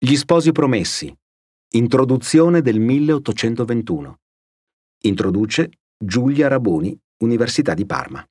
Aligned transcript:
Gli 0.00 0.14
sposi 0.14 0.52
promessi. 0.52 1.12
Introduzione 1.70 2.62
del 2.62 2.78
1821. 2.78 4.18
Introduce 5.02 5.70
Giulia 5.98 6.46
Raboni, 6.46 6.96
Università 7.24 7.74
di 7.74 7.84
Parma. 7.84 8.24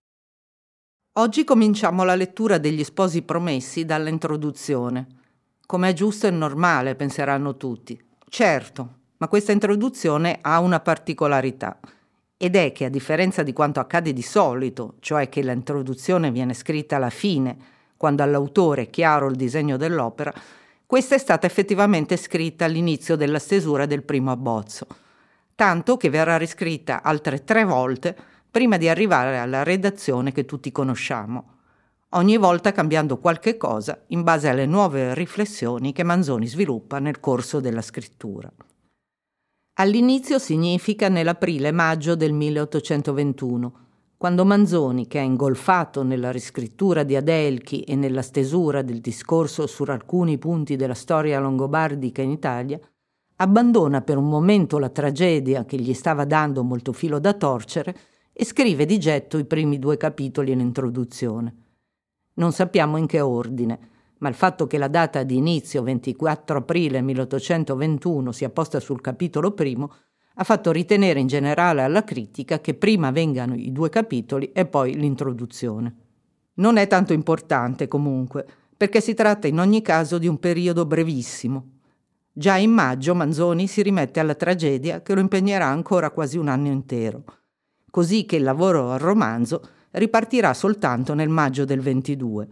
Oggi 1.18 1.44
cominciamo 1.44 2.06
la 2.06 2.16
lettura 2.16 2.58
degli 2.58 2.86
sposi 2.86 3.22
promessi 3.24 3.84
dall'introduzione. 3.84 5.08
Come 5.66 5.90
è 5.90 5.94
giusto 5.94 6.26
e 6.28 6.32
normale, 6.32 6.96
penseranno 6.96 7.58
tutti. 7.58 8.02
Certo, 8.30 9.00
ma 9.18 9.28
questa 9.28 9.52
introduzione 9.52 10.40
ha 10.40 10.62
una 10.62 10.80
particolarità 10.80 11.82
ed 12.38 12.56
è 12.56 12.72
che 12.72 12.86
a 12.86 12.90
differenza 12.90 13.44
di 13.44 13.52
quanto 13.52 13.82
accade 13.82 14.14
di 14.14 14.22
solito, 14.22 14.96
cioè 15.02 15.28
che 15.28 15.42
l'introduzione 15.42 16.32
viene 16.32 16.54
scritta 16.54 16.96
alla 16.96 17.10
fine, 17.10 17.58
quando 17.98 18.24
all'autore 18.24 18.84
è 18.84 18.90
chiaro 18.90 19.28
il 19.28 19.36
disegno 19.36 19.76
dell'opera, 19.76 20.34
questa 20.88 21.16
è 21.16 21.18
stata 21.18 21.46
effettivamente 21.46 22.16
scritta 22.16 22.64
all'inizio 22.64 23.18
della 23.18 23.40
stesura 23.40 23.86
del 23.86 24.04
primo 24.04 24.32
abbozzo, 24.32 24.88
tanto 25.54 25.98
che 25.98 26.10
verrà 26.10 26.38
riscritta 26.38 27.04
altre 27.04 27.44
tre 27.44 27.66
volte 27.66 28.16
prima 28.50 28.78
di 28.78 28.88
arrivare 28.88 29.38
alla 29.38 29.64
redazione 29.64 30.32
che 30.32 30.46
tutti 30.46 30.72
conosciamo, 30.72 31.56
ogni 32.12 32.38
volta 32.38 32.72
cambiando 32.72 33.18
qualche 33.18 33.58
cosa 33.58 34.02
in 34.08 34.24
base 34.24 34.48
alle 34.48 34.66
nuove 34.66 35.14
riflessioni 35.14 35.92
che 35.92 36.04
Manzoni 36.04 36.48
sviluppa 36.48 37.00
nel 37.00 37.20
corso 37.20 37.60
della 37.60 37.82
scrittura. 37.82 38.50
All'inizio 39.80 40.40
significa 40.40 41.10
nell'aprile-maggio 41.10 42.16
del 42.16 42.32
1821, 42.32 43.87
quando 44.18 44.46
Manzoni, 44.46 45.06
che 45.06 45.20
è 45.20 45.22
ingolfato 45.22 46.02
nella 46.02 46.32
riscrittura 46.32 47.04
di 47.04 47.16
Adelchi 47.16 47.82
e 47.82 47.96
nella 47.96 48.24
stesura 48.24 48.82
del 48.82 49.00
discorso 49.00 49.68
su 49.68 49.84
alcuni 49.84 50.40
punti 50.40 50.76
della 50.76 50.96
storia 50.96 51.40
longobardica 51.40 52.24
in 52.24 52.32
Italia, 52.32 52.80
abbandona 53.36 54.02
per 54.02 54.18
un 54.18 54.28
momento 54.28 54.80
la 54.80 54.90
tragedia 54.90 55.66
che 55.66 55.78
gli 55.78 55.94
stava 55.94 56.26
dando 56.26 56.64
molto 56.64 56.94
filo 56.94 57.20
da 57.20 57.34
torcere 57.36 57.96
e 58.34 58.44
scrive 58.44 58.88
di 58.88 58.98
getto 58.98 59.38
i 59.38 59.46
primi 59.46 59.78
due 59.78 59.98
capitoli 59.98 60.52
in 60.52 60.62
introduzione. 60.62 61.56
Non 62.34 62.52
sappiamo 62.52 62.98
in 62.98 63.06
che 63.06 63.22
ordine, 63.22 63.80
ma 64.18 64.30
il 64.30 64.36
fatto 64.36 64.66
che 64.66 64.80
la 64.80 64.88
data 64.88 65.22
di 65.22 65.38
inizio 65.38 65.84
24 65.84 66.58
aprile 66.58 67.02
1821 67.02 68.32
sia 68.32 68.50
posta 68.50 68.80
sul 68.80 69.00
capitolo 69.00 69.52
primo 69.52 69.94
ha 70.40 70.44
fatto 70.44 70.72
ritenere 70.72 71.20
in 71.20 71.28
generale 71.28 71.82
alla 71.82 72.04
critica 72.04 72.60
che 72.60 72.76
prima 72.76 73.10
vengano 73.10 73.56
i 73.56 73.72
due 73.72 73.90
capitoli 73.90 74.52
e 74.52 74.66
poi 74.66 74.94
l'introduzione. 74.96 75.96
Non 76.56 76.78
è 76.78 76.86
tanto 76.88 77.14
importante 77.14 77.88
comunque, 77.88 78.46
perché 78.78 79.02
si 79.02 79.16
tratta 79.16 79.48
in 79.48 79.60
ogni 79.60 79.82
caso 79.82 80.20
di 80.20 80.28
un 80.28 80.40
periodo 80.40 80.86
brevissimo. 80.86 81.70
Già 82.32 82.56
in 82.58 82.70
maggio 82.70 83.16
Manzoni 83.16 83.66
si 83.66 83.82
rimette 83.82 84.20
alla 84.20 84.36
tragedia 84.36 85.02
che 85.02 85.16
lo 85.16 85.22
impegnerà 85.22 85.66
ancora 85.66 86.12
quasi 86.12 86.38
un 86.38 86.50
anno 86.50 86.68
intero, 86.68 87.24
così 87.90 88.26
che 88.26 88.36
il 88.36 88.44
lavoro 88.44 88.92
al 88.92 89.00
romanzo 89.00 89.62
ripartirà 89.92 90.54
soltanto 90.54 91.16
nel 91.16 91.30
maggio 91.30 91.66
del 91.66 91.80
22, 91.80 92.48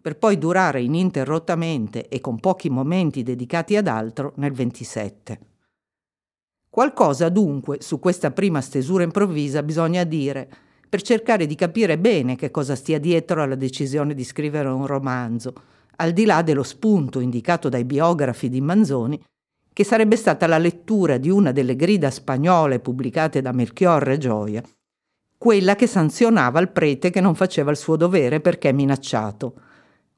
per 0.00 0.18
poi 0.18 0.38
durare 0.38 0.82
ininterrottamente 0.82 2.08
e 2.08 2.20
con 2.20 2.40
pochi 2.40 2.68
momenti 2.68 3.22
dedicati 3.22 3.76
ad 3.76 3.86
altro 3.86 4.32
nel 4.36 4.52
27. 4.52 5.38
Qualcosa 6.78 7.28
dunque 7.28 7.78
su 7.80 7.98
questa 7.98 8.30
prima 8.30 8.60
stesura 8.60 9.02
improvvisa 9.02 9.64
bisogna 9.64 10.04
dire, 10.04 10.48
per 10.88 11.02
cercare 11.02 11.44
di 11.44 11.56
capire 11.56 11.98
bene 11.98 12.36
che 12.36 12.52
cosa 12.52 12.76
stia 12.76 13.00
dietro 13.00 13.42
alla 13.42 13.56
decisione 13.56 14.14
di 14.14 14.22
scrivere 14.22 14.68
un 14.68 14.86
romanzo, 14.86 15.54
al 15.96 16.12
di 16.12 16.24
là 16.24 16.40
dello 16.42 16.62
spunto 16.62 17.18
indicato 17.18 17.68
dai 17.68 17.84
biografi 17.84 18.48
di 18.48 18.60
Manzoni, 18.60 19.20
che 19.72 19.82
sarebbe 19.82 20.14
stata 20.14 20.46
la 20.46 20.58
lettura 20.58 21.16
di 21.16 21.30
una 21.30 21.50
delle 21.50 21.74
grida 21.74 22.12
spagnole 22.12 22.78
pubblicate 22.78 23.42
da 23.42 23.50
Melchiorre 23.50 24.16
Gioia, 24.16 24.62
quella 25.36 25.74
che 25.74 25.88
sanzionava 25.88 26.60
il 26.60 26.70
prete 26.70 27.10
che 27.10 27.20
non 27.20 27.34
faceva 27.34 27.72
il 27.72 27.76
suo 27.76 27.96
dovere 27.96 28.38
perché 28.38 28.72
minacciato, 28.72 29.54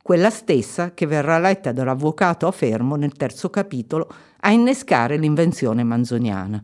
quella 0.02 0.30
stessa 0.30 0.94
che 0.94 1.06
verrà 1.06 1.38
letta 1.38 1.72
dall'avvocato 1.72 2.46
a 2.46 2.50
Fermo 2.50 2.96
nel 2.96 3.12
terzo 3.12 3.50
capitolo 3.50 4.08
a 4.40 4.50
innescare 4.50 5.16
l'invenzione 5.16 5.82
manzoniana. 5.84 6.62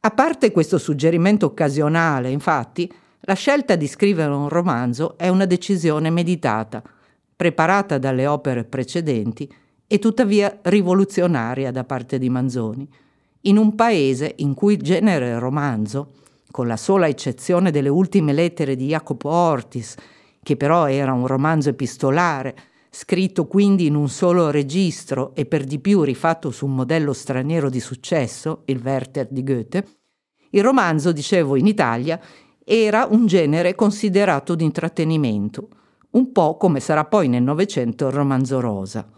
A 0.00 0.10
parte 0.10 0.50
questo 0.50 0.78
suggerimento 0.78 1.46
occasionale, 1.46 2.30
infatti, 2.30 2.90
la 3.20 3.34
scelta 3.34 3.76
di 3.76 3.86
scrivere 3.86 4.32
un 4.32 4.48
romanzo 4.48 5.18
è 5.18 5.28
una 5.28 5.44
decisione 5.44 6.08
meditata, 6.08 6.82
preparata 7.36 7.98
dalle 7.98 8.26
opere 8.26 8.64
precedenti 8.64 9.50
e 9.86 9.98
tuttavia 9.98 10.58
rivoluzionaria 10.62 11.70
da 11.70 11.84
parte 11.84 12.18
di 12.18 12.30
Manzoni, 12.30 12.88
in 13.42 13.56
un 13.56 13.74
paese 13.74 14.34
in 14.36 14.54
cui 14.54 14.74
il 14.74 14.82
genere 14.82 15.38
romanzo, 15.38 16.12
con 16.50 16.66
la 16.66 16.76
sola 16.76 17.06
eccezione 17.06 17.70
delle 17.70 17.88
ultime 17.88 18.32
lettere 18.32 18.76
di 18.76 18.86
Jacopo 18.86 19.28
Ortis, 19.28 19.94
che 20.42 20.56
però 20.56 20.88
era 20.88 21.12
un 21.12 21.26
romanzo 21.26 21.68
epistolare, 21.68 22.56
scritto 22.90 23.46
quindi 23.46 23.86
in 23.86 23.94
un 23.94 24.08
solo 24.08 24.50
registro 24.50 25.34
e 25.34 25.46
per 25.46 25.64
di 25.64 25.78
più 25.78 26.02
rifatto 26.02 26.50
su 26.50 26.66
un 26.66 26.74
modello 26.74 27.12
straniero 27.12 27.70
di 27.70 27.80
successo, 27.80 28.62
il 28.66 28.80
Werther 28.82 29.28
di 29.30 29.44
Goethe, 29.44 29.86
il 30.50 30.62
romanzo, 30.62 31.12
dicevo, 31.12 31.56
in 31.56 31.66
Italia 31.66 32.20
era 32.64 33.06
un 33.08 33.26
genere 33.26 33.74
considerato 33.74 34.54
di 34.54 34.64
intrattenimento, 34.64 35.68
un 36.10 36.32
po' 36.32 36.56
come 36.56 36.80
sarà 36.80 37.04
poi 37.04 37.28
nel 37.28 37.42
Novecento 37.42 38.08
il 38.08 38.12
romanzo 38.12 38.58
rosa. 38.58 39.08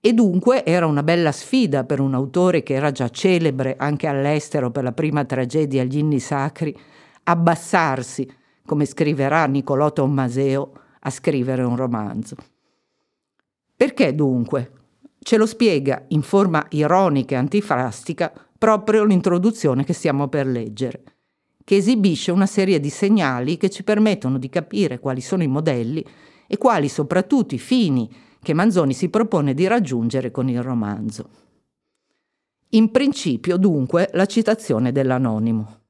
E 0.00 0.12
dunque 0.12 0.66
era 0.66 0.84
una 0.84 1.02
bella 1.02 1.32
sfida 1.32 1.84
per 1.84 1.98
un 1.98 2.12
autore 2.12 2.62
che 2.62 2.74
era 2.74 2.92
già 2.92 3.08
celebre 3.08 3.74
anche 3.78 4.06
all'estero 4.06 4.70
per 4.70 4.82
la 4.82 4.92
prima 4.92 5.24
tragedia 5.24 5.82
Gli 5.82 5.96
inni 5.96 6.20
sacri, 6.20 6.76
abbassarsi, 7.22 8.30
come 8.66 8.86
scriverà 8.86 9.44
Niccolò 9.46 9.92
Tommaseo, 9.92 10.72
a 11.00 11.10
scrivere 11.10 11.62
un 11.62 11.76
romanzo. 11.76 12.36
Perché 13.76 14.14
dunque? 14.14 14.72
Ce 15.18 15.36
lo 15.36 15.46
spiega 15.46 16.04
in 16.08 16.22
forma 16.22 16.64
ironica 16.70 17.34
e 17.34 17.38
antifrastica 17.38 18.32
proprio 18.56 19.04
l'introduzione 19.04 19.84
che 19.84 19.92
stiamo 19.92 20.28
per 20.28 20.46
leggere, 20.46 21.02
che 21.62 21.76
esibisce 21.76 22.30
una 22.30 22.46
serie 22.46 22.80
di 22.80 22.90
segnali 22.90 23.56
che 23.58 23.68
ci 23.68 23.84
permettono 23.84 24.38
di 24.38 24.48
capire 24.48 24.98
quali 24.98 25.20
sono 25.20 25.42
i 25.42 25.48
modelli 25.48 26.04
e 26.46 26.56
quali 26.56 26.88
soprattutto 26.88 27.54
i 27.54 27.58
fini 27.58 28.10
che 28.40 28.54
Manzoni 28.54 28.94
si 28.94 29.08
propone 29.08 29.52
di 29.54 29.66
raggiungere 29.66 30.30
con 30.30 30.48
il 30.48 30.62
romanzo. 30.62 31.28
In 32.70 32.90
principio, 32.90 33.56
dunque, 33.56 34.08
la 34.12 34.26
citazione 34.26 34.92
dell'anonimo. 34.92 35.83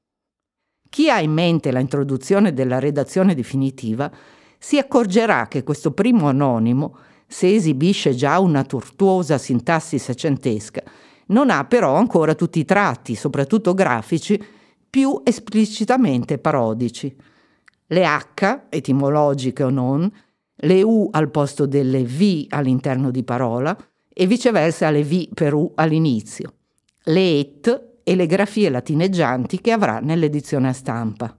Chi 0.94 1.10
ha 1.10 1.18
in 1.18 1.32
mente 1.32 1.72
la 1.72 1.80
introduzione 1.80 2.52
della 2.52 2.78
redazione 2.78 3.34
definitiva 3.34 4.08
si 4.56 4.78
accorgerà 4.78 5.48
che 5.48 5.64
questo 5.64 5.90
primo 5.90 6.28
anonimo 6.28 6.96
se 7.26 7.52
esibisce 7.52 8.14
già 8.14 8.38
una 8.38 8.62
tortuosa 8.62 9.36
sintassi 9.36 9.98
secentesca, 9.98 10.84
non 11.26 11.50
ha 11.50 11.64
però 11.64 11.96
ancora 11.96 12.36
tutti 12.36 12.60
i 12.60 12.64
tratti, 12.64 13.16
soprattutto 13.16 13.74
grafici, 13.74 14.40
più 14.88 15.20
esplicitamente 15.24 16.38
parodici. 16.38 17.12
Le 17.88 18.06
H, 18.06 18.66
etimologiche 18.68 19.64
o 19.64 19.70
non, 19.70 20.08
le 20.54 20.82
U 20.82 21.08
al 21.10 21.28
posto 21.32 21.66
delle 21.66 22.04
V 22.04 22.46
all'interno 22.50 23.10
di 23.10 23.24
parola 23.24 23.76
e 24.08 24.26
viceversa 24.28 24.90
le 24.90 25.02
V 25.02 25.34
per 25.34 25.54
U 25.54 25.72
all'inizio, 25.74 26.52
le 27.02 27.38
ET 27.40 27.93
e 28.04 28.14
le 28.14 28.26
grafie 28.26 28.70
latineggianti 28.70 29.60
che 29.60 29.72
avrà 29.72 29.98
nell'edizione 29.98 30.68
a 30.68 30.72
stampa. 30.72 31.36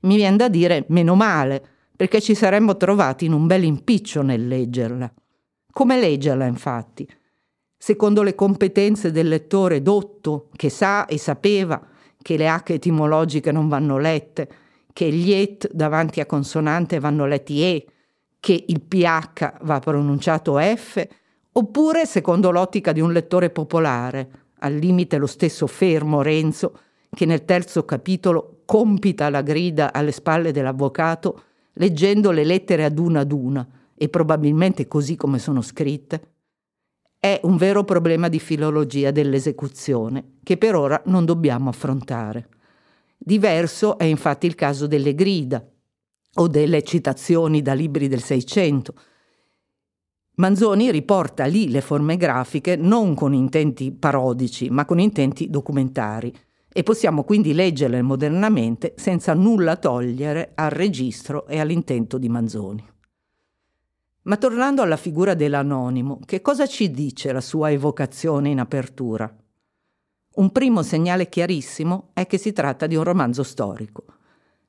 Mi 0.00 0.16
viene 0.16 0.36
da 0.36 0.48
dire 0.48 0.86
meno 0.88 1.14
male, 1.14 1.62
perché 1.96 2.20
ci 2.20 2.34
saremmo 2.34 2.76
trovati 2.76 3.24
in 3.24 3.32
un 3.32 3.46
bel 3.46 3.64
impiccio 3.64 4.22
nel 4.22 4.46
leggerla. 4.46 5.12
Come 5.72 5.98
leggerla, 5.98 6.46
infatti? 6.46 7.06
Secondo 7.76 8.22
le 8.22 8.34
competenze 8.34 9.10
del 9.10 9.28
lettore 9.28 9.82
dotto, 9.82 10.48
che 10.54 10.70
sa 10.70 11.06
e 11.06 11.18
sapeva 11.18 11.84
che 12.22 12.36
le 12.36 12.48
H 12.48 12.72
etimologiche 12.72 13.52
non 13.52 13.68
vanno 13.68 13.98
lette, 13.98 14.48
che 14.92 15.10
gli 15.10 15.32
et 15.32 15.70
davanti 15.72 16.20
a 16.20 16.26
consonante 16.26 16.98
vanno 16.98 17.26
letti 17.26 17.62
E, 17.62 17.86
che 18.40 18.64
il 18.68 18.80
PH 18.80 19.58
va 19.62 19.78
pronunciato 19.80 20.58
F, 20.58 21.06
oppure 21.52 22.06
secondo 22.06 22.50
l'ottica 22.50 22.92
di 22.92 23.00
un 23.00 23.12
lettore 23.12 23.50
popolare, 23.50 24.45
al 24.58 24.74
limite 24.74 25.16
lo 25.18 25.26
stesso 25.26 25.66
fermo 25.66 26.22
Renzo, 26.22 26.78
che 27.10 27.26
nel 27.26 27.44
terzo 27.44 27.84
capitolo 27.84 28.62
compita 28.64 29.30
la 29.30 29.42
grida 29.42 29.92
alle 29.92 30.12
spalle 30.12 30.52
dell'avvocato 30.52 31.42
leggendo 31.74 32.30
le 32.30 32.44
lettere 32.44 32.84
ad 32.84 32.98
una 32.98 33.20
ad 33.20 33.32
una, 33.32 33.66
e 33.94 34.08
probabilmente 34.08 34.86
così 34.86 35.16
come 35.16 35.38
sono 35.38 35.62
scritte, 35.62 36.34
è 37.18 37.40
un 37.44 37.56
vero 37.56 37.82
problema 37.84 38.28
di 38.28 38.38
filologia 38.38 39.10
dell'esecuzione 39.10 40.34
che 40.42 40.58
per 40.58 40.74
ora 40.74 41.00
non 41.06 41.24
dobbiamo 41.24 41.70
affrontare. 41.70 42.48
Diverso 43.16 43.98
è 43.98 44.04
infatti 44.04 44.46
il 44.46 44.54
caso 44.54 44.86
delle 44.86 45.14
grida 45.14 45.64
o 46.34 46.48
delle 46.48 46.82
citazioni 46.82 47.62
da 47.62 47.72
libri 47.72 48.08
del 48.08 48.22
Seicento. 48.22 48.94
Manzoni 50.38 50.90
riporta 50.90 51.46
lì 51.46 51.70
le 51.70 51.80
forme 51.80 52.18
grafiche 52.18 52.76
non 52.76 53.14
con 53.14 53.32
intenti 53.32 53.90
parodici, 53.90 54.68
ma 54.68 54.84
con 54.84 54.98
intenti 54.98 55.48
documentari 55.48 56.30
e 56.70 56.82
possiamo 56.82 57.24
quindi 57.24 57.54
leggerle 57.54 58.02
modernamente 58.02 58.92
senza 58.96 59.32
nulla 59.32 59.76
togliere 59.76 60.52
al 60.54 60.68
registro 60.68 61.46
e 61.46 61.58
all'intento 61.58 62.18
di 62.18 62.28
Manzoni. 62.28 62.86
Ma 64.24 64.36
tornando 64.36 64.82
alla 64.82 64.98
figura 64.98 65.32
dell'anonimo, 65.32 66.20
che 66.26 66.42
cosa 66.42 66.66
ci 66.66 66.90
dice 66.90 67.32
la 67.32 67.40
sua 67.40 67.70
evocazione 67.70 68.50
in 68.50 68.60
apertura? 68.60 69.34
Un 70.34 70.52
primo 70.52 70.82
segnale 70.82 71.30
chiarissimo 71.30 72.10
è 72.12 72.26
che 72.26 72.36
si 72.36 72.52
tratta 72.52 72.86
di 72.86 72.94
un 72.94 73.04
romanzo 73.04 73.42
storico. 73.42 74.04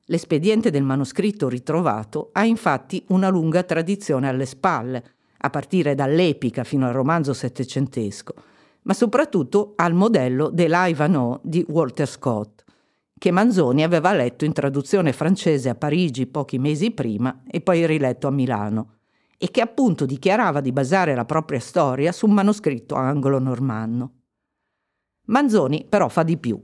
L'espediente 0.06 0.70
del 0.70 0.82
manoscritto 0.82 1.46
ritrovato 1.46 2.30
ha 2.32 2.46
infatti 2.46 3.04
una 3.08 3.28
lunga 3.28 3.64
tradizione 3.64 4.28
alle 4.28 4.46
spalle, 4.46 5.16
a 5.38 5.50
partire 5.50 5.94
dall'epica 5.94 6.64
fino 6.64 6.86
al 6.86 6.92
romanzo 6.92 7.32
settecentesco, 7.32 8.34
ma 8.82 8.94
soprattutto 8.94 9.72
al 9.76 9.94
modello 9.94 10.50
de 10.50 10.68
l'Ivanhoe 10.68 11.40
di 11.42 11.64
Walter 11.68 12.08
Scott, 12.08 12.64
che 13.18 13.30
Manzoni 13.30 13.82
aveva 13.82 14.12
letto 14.12 14.44
in 14.44 14.52
traduzione 14.52 15.12
francese 15.12 15.68
a 15.68 15.74
Parigi 15.74 16.26
pochi 16.26 16.58
mesi 16.58 16.92
prima 16.92 17.42
e 17.50 17.60
poi 17.60 17.84
riletto 17.86 18.28
a 18.28 18.30
Milano, 18.30 18.94
e 19.36 19.50
che 19.50 19.60
appunto 19.60 20.06
dichiarava 20.06 20.60
di 20.60 20.72
basare 20.72 21.14
la 21.14 21.24
propria 21.24 21.60
storia 21.60 22.12
su 22.12 22.26
un 22.26 22.32
manoscritto 22.32 22.94
anglo-normanno. 22.94 24.12
Manzoni 25.26 25.86
però 25.88 26.08
fa 26.08 26.22
di 26.22 26.38
più. 26.38 26.62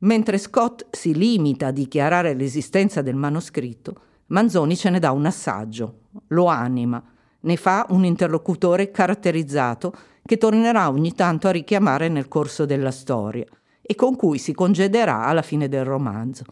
Mentre 0.00 0.38
Scott 0.38 0.86
si 0.90 1.14
limita 1.14 1.68
a 1.68 1.72
dichiarare 1.72 2.34
l'esistenza 2.34 3.02
del 3.02 3.16
manoscritto, 3.16 4.02
Manzoni 4.26 4.76
ce 4.76 4.90
ne 4.90 4.98
dà 4.98 5.10
un 5.10 5.26
assaggio, 5.26 6.02
lo 6.28 6.46
anima, 6.46 7.02
ne 7.40 7.56
fa 7.56 7.86
un 7.90 8.04
interlocutore 8.04 8.90
caratterizzato 8.90 9.92
che 10.24 10.38
tornerà 10.38 10.90
ogni 10.90 11.14
tanto 11.14 11.48
a 11.48 11.52
richiamare 11.52 12.08
nel 12.08 12.28
corso 12.28 12.66
della 12.66 12.90
storia 12.90 13.46
e 13.80 13.94
con 13.94 14.16
cui 14.16 14.38
si 14.38 14.52
congederà 14.52 15.24
alla 15.24 15.42
fine 15.42 15.68
del 15.68 15.84
romanzo. 15.84 16.44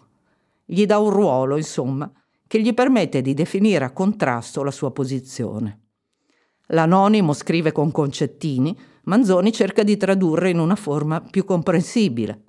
Gli 0.65 0.87
dà 0.87 0.99
un 0.99 1.11
ruolo, 1.11 1.57
insomma, 1.57 2.11
che 2.47 2.61
gli 2.61 2.73
permette 2.73 3.21
di 3.21 3.35
definire 3.35 3.85
a 3.85 3.93
contrasto 3.93 4.63
la 4.63 4.71
sua 4.71 4.93
posizione. 4.93 5.81
L'anonimo 6.69 7.33
scrive 7.33 7.73
con 7.73 7.93
concettini, 7.93 8.77
Manzoni 9.05 9.53
cerca 9.53 9.85
di 9.85 9.97
tradurre 9.97 10.51
in 10.51 10.59
una 10.59 10.75
forma 10.75 11.21
più 11.21 11.45
comprensibile. 11.45 12.43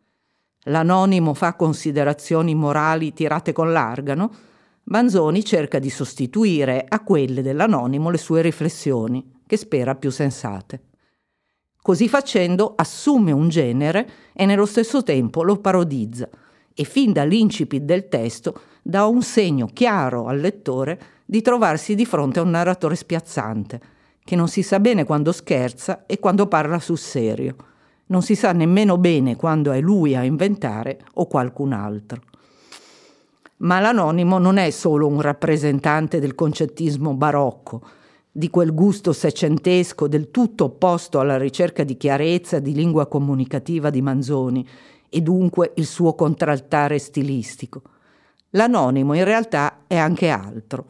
L'anonimo 0.63 1.35
fa 1.35 1.55
considerazioni 1.55 2.55
morali 2.55 3.13
tirate 3.13 3.53
con 3.53 3.71
l'argano, 3.71 4.31
Manzoni 4.89 5.43
cerca 5.43 5.79
di 5.79 5.89
sostituire 5.89 6.85
a 6.87 7.01
quelle 7.01 7.41
dell'anonimo 7.41 8.09
le 8.09 8.17
sue 8.17 8.41
riflessioni, 8.41 9.33
che 9.45 9.57
spera 9.57 9.95
più 9.95 10.09
sensate. 10.09 10.83
Così 11.81 12.07
facendo 12.07 12.73
assume 12.73 13.33
un 13.33 13.49
genere 13.49 14.09
e 14.33 14.45
nello 14.45 14.65
stesso 14.65 15.03
tempo 15.03 15.43
lo 15.43 15.57
parodizza 15.57 16.29
e 16.73 16.83
fin 16.85 17.11
dall'incipit 17.11 17.83
del 17.83 18.07
testo 18.07 18.61
dà 18.81 19.05
un 19.07 19.21
segno 19.21 19.67
chiaro 19.67 20.27
al 20.27 20.39
lettore 20.39 20.99
di 21.25 21.41
trovarsi 21.41 21.93
di 21.93 22.05
fronte 22.05 22.39
a 22.39 22.43
un 22.43 22.51
narratore 22.51 22.95
spiazzante, 22.95 23.81
che 24.23 24.35
non 24.37 24.47
si 24.47 24.61
sa 24.61 24.79
bene 24.79 25.03
quando 25.03 25.33
scherza 25.33 26.05
e 26.05 26.19
quando 26.19 26.47
parla 26.47 26.79
sul 26.79 26.97
serio. 26.97 27.55
Non 28.07 28.21
si 28.21 28.35
sa 28.35 28.53
nemmeno 28.53 28.97
bene 28.97 29.35
quando 29.35 29.73
è 29.73 29.81
lui 29.81 30.15
a 30.15 30.23
inventare 30.23 30.99
o 31.15 31.27
qualcun 31.27 31.73
altro. 31.73 32.21
Ma 33.57 33.79
l'anonimo 33.79 34.37
non 34.37 34.57
è 34.57 34.69
solo 34.69 35.07
un 35.07 35.19
rappresentante 35.19 36.19
del 36.19 36.35
concettismo 36.35 37.15
barocco, 37.15 37.81
di 38.31 38.51
quel 38.51 38.71
gusto 38.71 39.13
seicentesco 39.13 40.07
del 40.07 40.29
tutto 40.29 40.65
opposto 40.65 41.19
alla 41.19 41.39
ricerca 41.39 41.83
di 41.83 41.97
chiarezza 41.97 42.59
di 42.59 42.73
lingua 42.73 43.07
comunicativa 43.07 43.89
di 43.89 44.01
Manzoni 44.03 44.67
e 45.09 45.21
dunque 45.21 45.71
il 45.77 45.87
suo 45.87 46.13
contraltare 46.13 46.99
stilistico. 46.99 47.81
L'anonimo 48.51 49.15
in 49.15 49.23
realtà 49.23 49.79
è 49.87 49.97
anche 49.97 50.29
altro, 50.29 50.85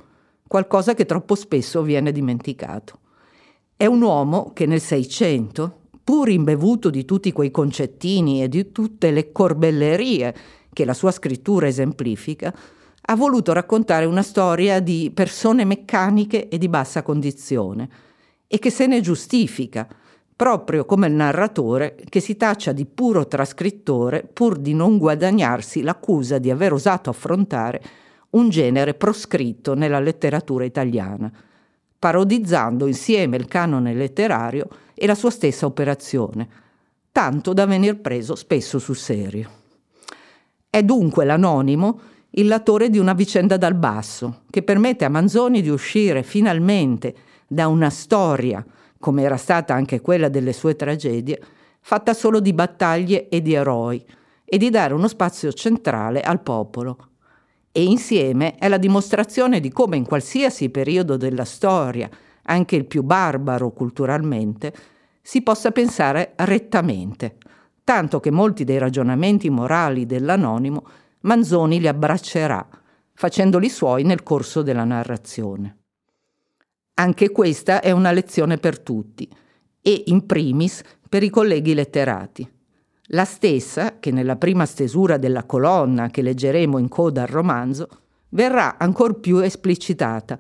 qualcosa 0.46 0.94
che 0.94 1.06
troppo 1.06 1.36
spesso 1.36 1.82
viene 1.84 2.12
dimenticato. 2.12 3.00
È 3.78 3.86
un 3.86 4.02
uomo 4.02 4.52
che 4.54 4.66
nel 4.66 4.82
Seicento, 4.82 5.84
pur 6.04 6.28
imbevuto 6.28 6.90
di 6.90 7.06
tutti 7.06 7.32
quei 7.32 7.52
concettini 7.52 8.44
e 8.44 8.50
di 8.50 8.74
tutte 8.74 9.12
le 9.12 9.32
corbellerie 9.32 10.36
che 10.78 10.86
la 10.86 10.94
sua 10.94 11.10
scrittura 11.10 11.66
esemplifica, 11.66 12.54
ha 13.02 13.16
voluto 13.16 13.52
raccontare 13.52 14.06
una 14.06 14.22
storia 14.22 14.80
di 14.80 15.10
persone 15.12 15.66
meccaniche 15.66 16.50
e 16.50 16.60
di 16.60 16.70
bassa 16.70 17.02
condizione 17.02 17.90
e 18.46 18.60
che 18.60 18.70
se 18.70 18.86
ne 18.86 19.02
giustifica, 19.02 19.88
proprio 20.36 20.86
come 20.86 21.08
il 21.08 21.14
narratore 21.14 21.98
che 22.08 22.20
si 22.20 22.38
taccia 22.38 22.74
di 22.74 22.86
puro 22.86 23.26
trascrittore 23.26 24.30
pur 24.32 24.56
di 24.60 24.76
non 24.76 25.00
guadagnarsi 25.00 25.82
l'accusa 25.82 26.38
di 26.38 26.52
aver 26.52 26.74
osato 26.74 27.10
affrontare 27.10 27.82
un 28.32 28.50
genere 28.50 28.94
proscritto 28.94 29.74
nella 29.74 30.00
letteratura 30.00 30.64
italiana, 30.64 31.32
parodizzando 31.98 32.86
insieme 32.86 33.36
il 33.38 33.48
canone 33.48 33.96
letterario 33.96 34.68
e 34.94 35.08
la 35.08 35.16
sua 35.16 35.32
stessa 35.32 35.66
operazione, 35.66 36.48
tanto 37.12 37.54
da 37.54 37.66
venir 37.66 38.00
preso 38.00 38.36
spesso 38.36 38.78
sul 38.78 38.96
serio. 38.96 39.66
È 40.78 40.84
dunque 40.84 41.26
l'anonimo 41.26 42.00
il 42.30 42.46
latore 42.46 42.92
di 42.92 43.00
una 43.00 43.14
vicenda 43.14 43.58
dal 43.58 43.74
basso, 43.74 44.42
che 44.48 44.62
permette 44.62 45.06
a 45.06 45.10
Manzoni 45.10 45.64
di 45.64 45.70
uscire 45.70 46.22
finalmente 46.22 47.16
da 47.48 47.68
una 47.68 47.90
storia 47.90 48.64
come 49.00 49.24
era 49.24 49.38
stata 49.38 49.74
anche 49.74 50.02
quella 50.02 50.30
delle 50.30 50.54
sue 50.54 50.76
tragedie, 50.76 51.42
fatta 51.80 52.14
solo 52.14 52.40
di 52.40 52.54
battaglie 52.54 53.28
e 53.28 53.42
di 53.42 53.56
eroi, 53.56 54.06
e 54.46 54.58
di 54.60 54.70
dare 54.70 54.94
uno 54.94 55.08
spazio 55.08 55.52
centrale 55.52 56.22
al 56.22 56.44
popolo. 56.44 57.08
E 57.72 57.84
insieme 57.84 58.54
è 58.58 58.68
la 58.68 58.78
dimostrazione 58.78 59.60
di 59.60 59.72
come 59.72 59.98
in 59.98 60.06
qualsiasi 60.06 60.70
periodo 60.70 61.18
della 61.18 61.44
storia, 61.44 62.08
anche 62.44 62.76
il 62.76 62.86
più 62.86 63.02
barbaro 63.02 63.72
culturalmente, 63.72 64.72
si 65.24 65.42
possa 65.42 65.72
pensare 65.72 66.34
rettamente, 66.36 67.38
tanto 67.88 68.20
che 68.20 68.32
molti 68.32 68.66
dei 68.66 68.80
ragionamenti 68.80 69.50
morali 69.50 70.06
dell'anonimo 70.06 70.84
Manzoni 71.22 71.80
li 71.80 71.88
abbraccerà, 71.88 72.68
facendoli 73.14 73.70
suoi 73.70 74.04
nel 74.04 74.24
corso 74.24 74.62
della 74.62 74.84
narrazione. 74.84 75.78
Anche 76.96 77.30
questa 77.30 77.80
è 77.80 77.92
una 77.92 78.12
lezione 78.12 78.58
per 78.58 78.82
tutti 78.82 79.26
e 79.82 80.04
in 80.08 80.26
primis 80.26 80.84
per 81.08 81.24
i 81.24 81.30
colleghi 81.30 81.74
letterati. 81.74 82.52
La 83.12 83.24
stessa, 83.24 84.00
che 84.00 84.12
nella 84.12 84.36
prima 84.36 84.66
stesura 84.66 85.16
della 85.16 85.46
colonna 85.46 86.10
che 86.10 86.22
leggeremo 86.22 86.78
in 86.80 86.90
coda 86.90 87.22
al 87.22 87.30
romanzo, 87.30 87.88
verrà 88.32 88.78
ancor 88.78 89.22
più 89.22 89.38
esplicitata, 89.38 90.38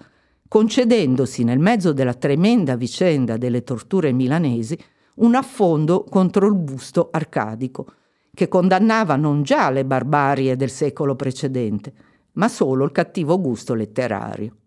concedendosi 0.49 1.45
nel 1.45 1.59
mezzo 1.59 1.93
della 1.93 2.13
tremenda 2.13 2.75
vicenda 2.75 3.37
delle 3.37 3.63
torture 3.63 4.11
milanesi 4.11 4.77
un 5.17 5.35
affondo 5.35 6.03
contro 6.03 6.47
il 6.47 6.55
busto 6.55 7.09
arcadico, 7.11 7.93
che 8.33 8.47
condannava 8.47 9.15
non 9.15 9.43
già 9.43 9.69
le 9.69 9.85
barbarie 9.85 10.55
del 10.55 10.69
secolo 10.69 11.15
precedente, 11.15 11.93
ma 12.33 12.47
solo 12.47 12.85
il 12.85 12.91
cattivo 12.91 13.39
gusto 13.39 13.73
letterario. 13.73 14.57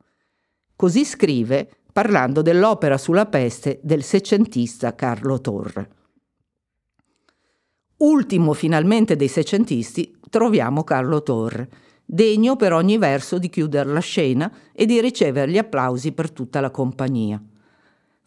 Così 0.74 1.04
scrive 1.04 1.70
parlando 1.92 2.42
dell'opera 2.42 2.98
sulla 2.98 3.26
peste 3.26 3.80
del 3.82 4.02
seicentista 4.02 4.94
Carlo 4.94 5.40
Torre. 5.40 5.90
Ultimo 7.98 8.54
finalmente 8.54 9.14
dei 9.14 9.28
seicentisti 9.28 10.16
troviamo 10.30 10.84
Carlo 10.84 11.22
Torre, 11.22 11.68
degno 12.04 12.56
per 12.56 12.72
ogni 12.72 12.98
verso 12.98 13.38
di 13.38 13.48
chiudere 13.48 13.92
la 13.92 14.00
scena 14.00 14.50
e 14.72 14.86
di 14.86 15.00
ricevere 15.00 15.50
gli 15.50 15.58
applausi 15.58 16.12
per 16.12 16.32
tutta 16.32 16.60
la 16.60 16.70
compagnia. 16.70 17.40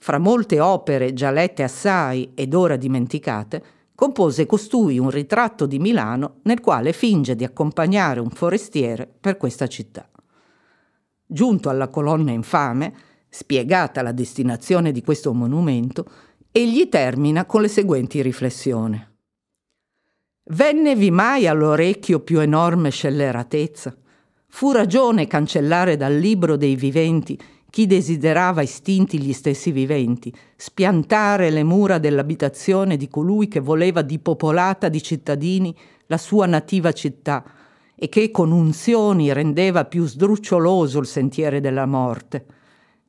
Fra 0.04 0.18
molte 0.18 0.60
opere 0.60 1.14
già 1.14 1.32
lette 1.32 1.64
assai 1.64 2.32
ed 2.36 2.54
ora 2.54 2.76
dimenticate, 2.76 3.64
compose 3.96 4.46
costui 4.46 5.00
un 5.00 5.10
ritratto 5.10 5.66
di 5.66 5.80
Milano 5.80 6.40
nel 6.44 6.60
quale 6.60 6.92
finge 6.92 7.38
di 7.38 7.46
accompagnare 7.46 8.20
un 8.20 8.30
forestiere 8.30 9.08
per 9.08 9.38
questa 9.38 9.66
città. 9.68 10.06
Giunto 11.26 11.70
alla 11.70 11.88
colonna 11.88 12.32
infame, 12.32 12.94
Spiegata 13.30 14.02
la 14.02 14.12
destinazione 14.12 14.92
di 14.92 15.02
questo 15.02 15.34
monumento, 15.34 16.06
egli 16.52 16.90
termina 16.90 17.46
con 17.46 17.62
le 17.62 17.70
seguenti 17.70 18.22
riflessioni. 18.22 19.02
Vennevi 20.52 21.12
mai 21.12 21.48
all'orecchio 21.48 22.20
più 22.20 22.42
enorme 22.42 22.90
scelleratezza? 22.90 23.96
Fu 24.48 24.74
ragione 24.74 25.28
cancellare 25.28 25.96
dal 25.96 26.14
libro 26.14 26.58
dei 26.58 26.76
viventi 26.76 27.40
chi 27.74 27.88
desiderava 27.88 28.62
istinti 28.62 29.20
gli 29.20 29.34
stessi 29.34 29.72
viventi, 29.72 30.32
spiantare 30.56 31.50
le 31.50 31.64
mura 31.64 31.98
dell'abitazione 31.98 32.98
di 32.98 33.08
colui 33.08 33.48
che 33.48 33.62
voleva 33.62 34.04
dipopolata 34.04 34.90
di 34.90 35.02
cittadini 35.02 35.76
la 36.06 36.20
sua 36.20 36.46
nativa 36.46 36.92
città 36.92 37.44
e 37.96 38.10
che 38.10 38.30
con 38.30 38.52
unzioni 38.52 39.34
rendeva 39.34 39.86
più 39.86 40.06
sdruccioloso 40.06 41.00
il 41.00 41.08
sentiere 41.08 41.62
della 41.62 41.88
morte. 41.88 42.46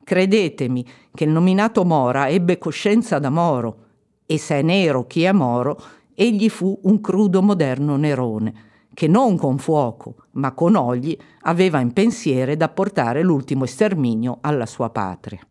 Credetemi 0.03 0.83
che 1.13 1.25
il 1.25 1.29
nominato 1.29 1.85
Mora 1.85 2.27
ebbe 2.27 2.57
coscienza 2.57 3.19
da 3.19 3.29
Moro, 3.29 3.77
e 4.25 4.39
se 4.39 4.55
è 4.55 4.61
nero 4.63 5.05
chi 5.05 5.25
è 5.25 5.31
Moro, 5.31 5.79
egli 6.15 6.49
fu 6.49 6.75
un 6.85 7.01
crudo 7.01 7.43
moderno 7.43 7.97
Nerone, 7.97 8.53
che 8.95 9.07
non 9.07 9.37
con 9.37 9.59
fuoco, 9.59 10.15
ma 10.31 10.53
con 10.53 10.75
ogli 10.75 11.15
aveva 11.41 11.81
in 11.81 11.91
pensiere 11.91 12.55
da 12.55 12.69
portare 12.69 13.21
l'ultimo 13.21 13.65
esterminio 13.65 14.37
alla 14.41 14.65
sua 14.65 14.89
patria. 14.89 15.45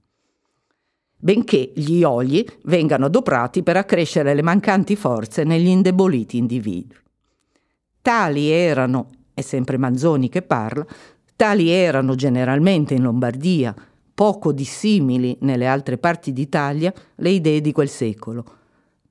Benché 1.16 1.72
gli 1.76 2.02
ogli 2.02 2.44
vengano 2.64 3.04
adoprati 3.04 3.62
per 3.62 3.76
accrescere 3.76 4.34
le 4.34 4.42
mancanti 4.42 4.96
forze 4.96 5.44
negli 5.44 5.68
indeboliti 5.68 6.38
individui. 6.38 6.96
Tali 8.00 8.48
erano, 8.48 9.08
è 9.34 9.42
sempre 9.42 9.76
Manzoni 9.76 10.30
che 10.30 10.42
parla, 10.42 10.86
tali 11.36 11.68
erano 11.68 12.14
generalmente 12.14 12.94
in 12.94 13.02
Lombardia, 13.02 13.74
poco 14.14 14.52
dissimili 14.52 15.36
nelle 15.40 15.66
altre 15.66 15.98
parti 15.98 16.32
d'Italia 16.32 16.92
le 17.16 17.30
idee 17.30 17.60
di 17.60 17.72
quel 17.72 17.90
secolo. 17.90 18.44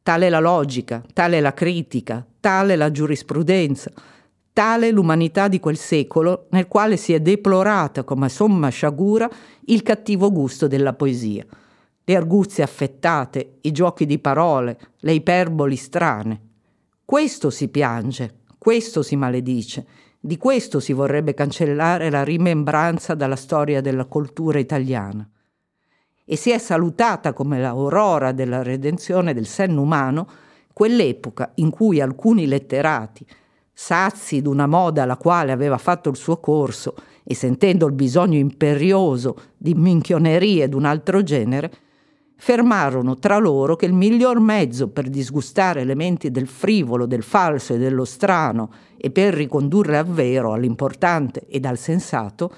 Tale 0.02 0.30
la 0.30 0.40
logica, 0.40 1.04
tale 1.14 1.40
la 1.40 1.54
critica, 1.54 2.26
tale 2.40 2.76
la 2.76 2.92
giurisprudenza, 2.92 3.92
tale 4.54 4.92
l'umanità 4.92 5.48
di 5.48 5.60
quel 5.60 5.78
secolo 5.78 6.46
nel 6.52 6.68
quale 6.68 6.96
si 6.96 7.12
è 7.12 7.20
deplorata 7.20 8.04
come 8.04 8.30
somma 8.30 8.70
sciagura 8.70 9.30
il 9.66 9.82
cattivo 9.82 10.32
gusto 10.32 10.68
della 10.68 10.94
poesia, 10.94 11.44
le 12.06 12.16
arguzie 12.16 12.64
affettate, 12.64 13.58
i 13.62 13.72
giochi 13.72 14.06
di 14.06 14.20
parole, 14.20 14.80
le 15.00 15.14
iperboli 15.14 15.76
strane. 15.76 16.42
Questo 17.04 17.50
si 17.50 17.68
piange, 17.70 18.42
questo 18.60 19.02
si 19.02 19.16
maledice, 19.16 19.86
di 20.20 20.38
questo 20.38 20.80
si 20.80 20.94
vorrebbe 20.94 21.34
cancellare 21.34 22.10
la 22.10 22.24
rimembranza 22.24 23.16
dalla 23.16 23.36
storia 23.36 23.82
della 23.82 24.06
cultura 24.06 24.60
italiana. 24.60 25.28
E 26.26 26.36
si 26.38 26.52
è 26.52 26.58
salutata 26.60 27.34
come 27.34 27.60
l'aurora 27.60 28.32
della 28.32 28.64
redenzione 28.64 29.34
del 29.34 29.48
senno 29.48 29.82
umano 29.82 30.28
quell'epoca 30.72 31.52
in 31.56 31.70
cui 31.72 32.00
alcuni 32.00 32.46
letterati, 32.46 33.26
sazi 33.74 34.42
d'una 34.42 34.68
moda 34.68 35.04
alla 35.04 35.18
quale 35.18 35.52
aveva 35.52 35.78
fatto 35.78 36.10
il 36.10 36.16
suo 36.16 36.38
corso 36.38 36.96
e 37.24 37.34
sentendo 37.34 37.88
il 37.88 37.94
bisogno 37.94 38.38
imperioso 38.38 39.36
di 39.58 39.74
minchionerie 39.74 40.70
d'un 40.70 40.86
altro 40.86 41.24
genere, 41.24 41.72
fermarono 42.36 43.18
tra 43.18 43.38
loro 43.38 43.76
che 43.76 43.86
il 43.86 43.94
miglior 43.94 44.40
mezzo 44.40 44.90
per 44.90 45.10
disgustare 45.10 45.86
le 45.86 45.96
menti 45.96 46.30
del 46.30 46.48
frivolo, 46.48 47.06
del 47.06 47.24
falso 47.24 47.74
e 47.74 47.78
dello 47.78 48.04
strano 48.06 48.70
e 48.98 49.12
per 49.12 49.34
ricondurre 49.34 49.98
al 49.98 50.08
vero, 50.08 50.54
all'importante 50.54 51.46
ed 51.48 51.66
al 51.66 51.78
sensato, 51.78 52.54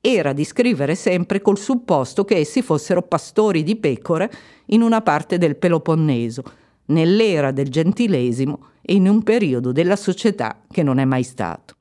era 0.00 0.32
di 0.32 0.44
scrivere 0.44 0.94
sempre 0.94 1.42
col 1.42 1.58
supposto 1.58 2.24
che 2.24 2.36
essi 2.36 2.62
fossero 2.62 3.02
pastori 3.02 3.62
di 3.62 3.76
pecore 3.76 4.30
in 4.66 4.80
una 4.80 5.02
parte 5.02 5.36
del 5.36 5.56
Peloponneso, 5.56 6.42
nell'era 6.86 7.50
del 7.50 7.68
gentilesimo 7.68 8.60
in 8.90 9.08
un 9.08 9.22
periodo 9.22 9.72
della 9.72 9.96
società 9.96 10.62
che 10.70 10.82
non 10.82 10.98
è 10.98 11.04
mai 11.04 11.22
stato. 11.22 11.74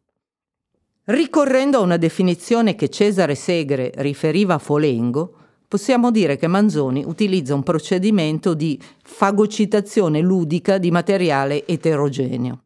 Ricorrendo 1.06 1.78
a 1.78 1.82
una 1.82 1.98
definizione 1.98 2.76
che 2.76 2.90
Cesare 2.90 3.36
Segre 3.36 3.92
riferiva 3.96 4.56
a 4.56 4.60
Folengo, 4.60 5.34
possiamo 5.68 6.12
dire 6.12 6.36
che 6.36 6.48
Manzoni 6.48 7.04
utilizza 7.06 7.54
un 7.54 7.64
procedimento 7.64 8.54
di 8.54 8.80
fagocitazione 9.04 10.20
ludica 10.20 10.78
di 10.78 10.92
materiale 10.92 11.66
eterogeneo 11.66 12.64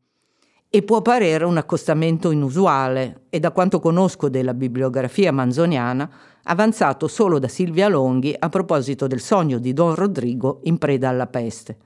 e 0.74 0.83
può 0.83 1.01
parere 1.01 1.43
un 1.43 1.57
accostamento 1.57 2.31
inusuale 2.31 3.25
e 3.29 3.39
da 3.39 3.51
quanto 3.51 3.79
conosco 3.79 4.29
della 4.29 4.53
bibliografia 4.53 5.31
manzoniana 5.31 6.10
avanzato 6.43 7.07
solo 7.07 7.39
da 7.39 7.50
Silvia 7.50 7.89
Longhi 7.89 8.33
a 8.39 8.48
proposito 8.50 9.05
del 9.05 9.19
sogno 9.19 9.60
di 9.60 9.74
Don 9.74 9.93
Rodrigo 9.95 10.62
in 10.63 10.77
preda 10.77 11.10
alla 11.10 11.27
peste, 11.27 11.77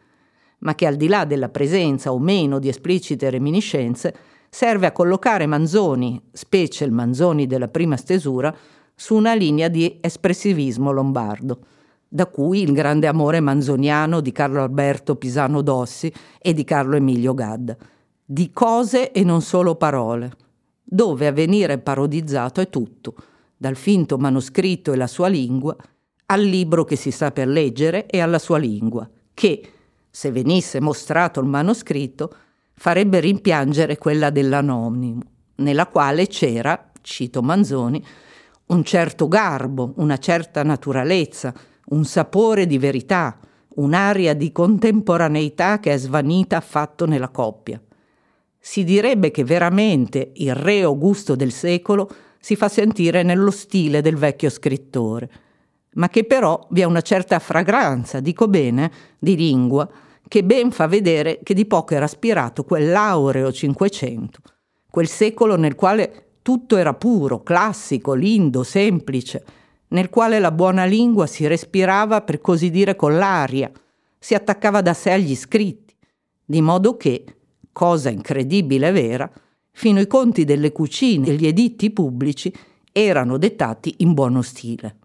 ma 0.66 0.74
che 0.76 0.88
al 0.88 0.96
di 0.96 1.08
là 1.08 1.26
della 1.26 1.50
presenza 1.50 2.12
o 2.12 2.20
meno 2.20 2.60
di 2.60 2.68
esplicite 2.68 3.30
reminiscenze 3.30 4.14
serve 4.50 4.88
a 4.88 4.92
collocare 4.92 5.46
Manzoni, 5.46 6.20
specie 6.32 6.86
il 6.86 6.92
Manzoni 6.92 7.46
della 7.46 7.68
prima 7.68 7.98
stesura, 7.98 8.54
su 8.96 9.16
una 9.16 9.36
linea 9.36 9.68
di 9.68 9.98
espressivismo 10.02 10.92
lombardo, 10.92 11.60
da 12.08 12.26
cui 12.26 12.62
il 12.62 12.72
grande 12.72 13.08
amore 13.08 13.42
manzoniano 13.42 14.22
di 14.22 14.32
Carlo 14.32 14.64
Alberto 14.64 15.16
Pisano 15.18 15.62
Dossi 15.62 16.12
e 16.42 16.54
di 16.54 16.64
Carlo 16.64 16.96
Emilio 16.96 17.34
Gadda, 17.34 17.76
di 18.26 18.50
cose 18.52 19.12
e 19.12 19.24
non 19.24 19.42
solo 19.42 19.76
parole, 19.76 20.32
dove 20.82 21.28
a 21.28 21.32
venire 21.32 21.78
parodizzato 21.78 22.60
è 22.60 22.70
tutto, 22.70 23.16
dal 23.56 23.76
finto 23.76 24.18
manoscritto 24.18 24.94
e 24.94 24.96
la 24.96 25.08
sua 25.08 25.28
lingua, 25.28 25.76
al 26.28 26.42
libro 26.42 26.86
che 26.86 26.96
si 26.96 27.12
sta 27.12 27.32
per 27.32 27.48
leggere 27.48 28.08
e 28.08 28.20
alla 28.20 28.40
sua 28.40 28.58
lingua, 28.58 29.08
che, 29.34 29.70
se 30.16 30.32
venisse 30.32 30.80
mostrato 30.80 31.42
il 31.42 31.46
manoscritto, 31.46 32.34
farebbe 32.74 33.20
rimpiangere 33.20 33.98
quella 33.98 34.30
dell'anonimo, 34.30 35.22
nella 35.56 35.88
quale 35.88 36.28
c'era, 36.28 36.90
cito 37.02 37.42
Manzoni, 37.42 38.02
un 38.68 38.84
certo 38.86 39.28
garbo, 39.28 39.92
una 39.98 40.18
certa 40.18 40.64
naturalezza, 40.64 41.54
un 41.88 42.06
sapore 42.06 42.66
di 42.66 42.78
verità, 42.78 43.38
un'aria 43.76 44.34
di 44.34 44.54
contemporaneità 44.54 45.82
che 45.82 45.92
è 45.92 45.98
svanita 45.98 46.56
affatto 46.56 47.06
nella 47.06 47.28
coppia. 47.28 47.82
Si 48.58 48.86
direbbe 48.86 49.32
che 49.32 49.44
veramente 49.44 50.32
il 50.36 50.56
re 50.56 50.84
Augusto 50.84 51.36
del 51.36 51.52
secolo 51.52 52.10
si 52.40 52.56
fa 52.56 52.70
sentire 52.70 53.22
nello 53.22 53.52
stile 53.52 54.00
del 54.00 54.16
vecchio 54.16 54.50
scrittore, 54.50 55.30
ma 55.96 56.08
che 56.08 56.24
però 56.24 56.66
vi 56.70 56.80
è 56.80 56.86
una 56.86 57.02
certa 57.02 57.38
fragranza, 57.40 58.22
dico 58.22 58.48
bene, 58.48 58.90
di 59.20 59.36
lingua, 59.36 59.90
che 60.28 60.44
ben 60.44 60.72
fa 60.72 60.88
vedere 60.88 61.40
che 61.44 61.54
di 61.54 61.66
poco 61.66 61.94
era 61.94 62.06
aspirato 62.06 62.64
quell'aureo 62.64 63.52
Cinquecento, 63.52 64.40
quel 64.90 65.08
secolo 65.08 65.56
nel 65.56 65.76
quale 65.76 66.38
tutto 66.42 66.78
era 66.78 66.94
puro, 66.94 67.42
classico, 67.42 68.14
lindo, 68.14 68.64
semplice, 68.64 69.44
nel 69.90 70.10
quale 70.10 70.40
la 70.40 70.52
buona 70.52 70.86
lingua 70.86 71.28
si 71.28 71.48
respirava 71.48 72.22
per 72.22 72.42
così 72.42 72.70
dire 72.70 72.96
con 72.96 73.18
l'aria, 73.18 73.72
si 74.18 74.34
attaccava 74.34 74.82
da 74.82 74.94
sé 74.94 75.12
agli 75.12 75.36
scritti, 75.36 75.96
di 76.44 76.62
modo 76.62 76.98
che, 76.98 77.24
cosa 77.72 78.10
incredibile 78.10 78.92
vera, 78.92 79.30
fino 79.72 80.00
i 80.00 80.08
conti 80.08 80.46
delle 80.46 80.72
cucine 80.72 81.28
e 81.28 81.34
gli 81.34 81.48
editti 81.48 81.92
pubblici 81.92 82.54
erano 82.92 83.38
dettati 83.38 83.96
in 83.98 84.14
buono 84.14 84.42
stile. 84.42 84.98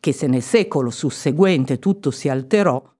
Che 0.00 0.12
se 0.12 0.26
nel 0.26 0.42
secolo 0.42 0.90
susseguente 0.90 1.78
tutto 1.78 2.10
si 2.10 2.28
alterò, 2.28 2.91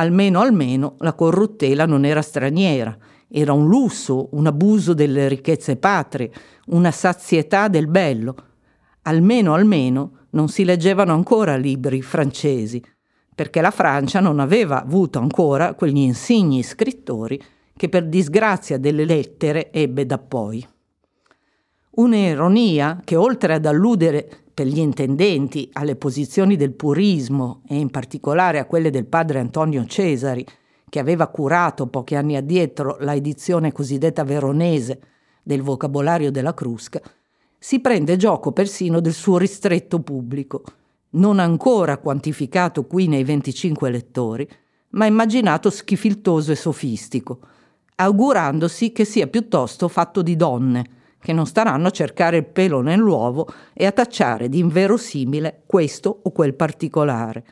almeno 0.00 0.40
almeno 0.40 0.94
la 1.00 1.12
corruttela 1.12 1.84
non 1.84 2.06
era 2.06 2.22
straniera, 2.22 2.96
era 3.28 3.52
un 3.52 3.68
lusso, 3.68 4.30
un 4.32 4.46
abuso 4.46 4.94
delle 4.94 5.28
ricchezze 5.28 5.76
patrie, 5.76 6.32
una 6.68 6.90
sazietà 6.90 7.68
del 7.68 7.86
bello. 7.86 8.34
Almeno, 9.02 9.54
almeno, 9.54 10.26
non 10.30 10.48
si 10.48 10.64
leggevano 10.64 11.12
ancora 11.12 11.56
libri 11.56 12.00
francesi, 12.00 12.82
perché 13.34 13.60
la 13.60 13.70
Francia 13.70 14.20
non 14.20 14.40
aveva 14.40 14.82
avuto 14.82 15.18
ancora 15.18 15.74
quegli 15.74 15.98
insigni 15.98 16.62
scrittori 16.62 17.40
che 17.76 17.88
per 17.88 18.08
disgrazia 18.08 18.78
delle 18.78 19.04
lettere 19.04 19.70
ebbe 19.70 20.06
da 20.06 20.18
poi. 20.18 20.66
Un'ironia 21.92 23.00
che 23.04 23.16
oltre 23.16 23.54
ad 23.54 23.66
alludere 23.66 24.28
per 24.54 24.66
gli 24.66 24.78
intendenti 24.78 25.68
alle 25.72 25.96
posizioni 25.96 26.54
del 26.54 26.72
purismo 26.72 27.62
e 27.66 27.76
in 27.76 27.90
particolare 27.90 28.60
a 28.60 28.64
quelle 28.66 28.90
del 28.90 29.06
padre 29.06 29.40
Antonio 29.40 29.84
Cesari, 29.84 30.46
che 30.88 30.98
aveva 31.00 31.26
curato 31.26 31.88
pochi 31.88 32.14
anni 32.14 32.36
addietro 32.36 32.96
la 33.00 33.14
edizione 33.14 33.72
cosiddetta 33.72 34.22
veronese 34.22 35.00
del 35.42 35.62
vocabolario 35.62 36.30
della 36.30 36.54
Crusca, 36.54 37.00
si 37.58 37.80
prende 37.80 38.16
gioco 38.16 38.52
persino 38.52 39.00
del 39.00 39.12
suo 39.12 39.36
ristretto 39.36 40.00
pubblico, 40.00 40.62
non 41.10 41.40
ancora 41.40 41.98
quantificato 41.98 42.86
qui 42.86 43.08
nei 43.08 43.24
25 43.24 43.90
lettori, 43.90 44.48
ma 44.90 45.06
immaginato 45.06 45.70
schifiltoso 45.70 46.52
e 46.52 46.56
sofistico, 46.56 47.40
augurandosi 47.96 48.92
che 48.92 49.04
sia 49.04 49.26
piuttosto 49.26 49.88
fatto 49.88 50.22
di 50.22 50.36
donne, 50.36 50.98
che 51.20 51.32
non 51.32 51.46
staranno 51.46 51.88
a 51.88 51.90
cercare 51.90 52.38
il 52.38 52.46
pelo 52.46 52.80
nell'uovo 52.80 53.46
e 53.74 53.86
a 53.86 53.92
tacciare 53.92 54.48
di 54.48 54.58
inverosimile 54.58 55.62
questo 55.66 56.20
o 56.22 56.32
quel 56.32 56.54
particolare, 56.54 57.44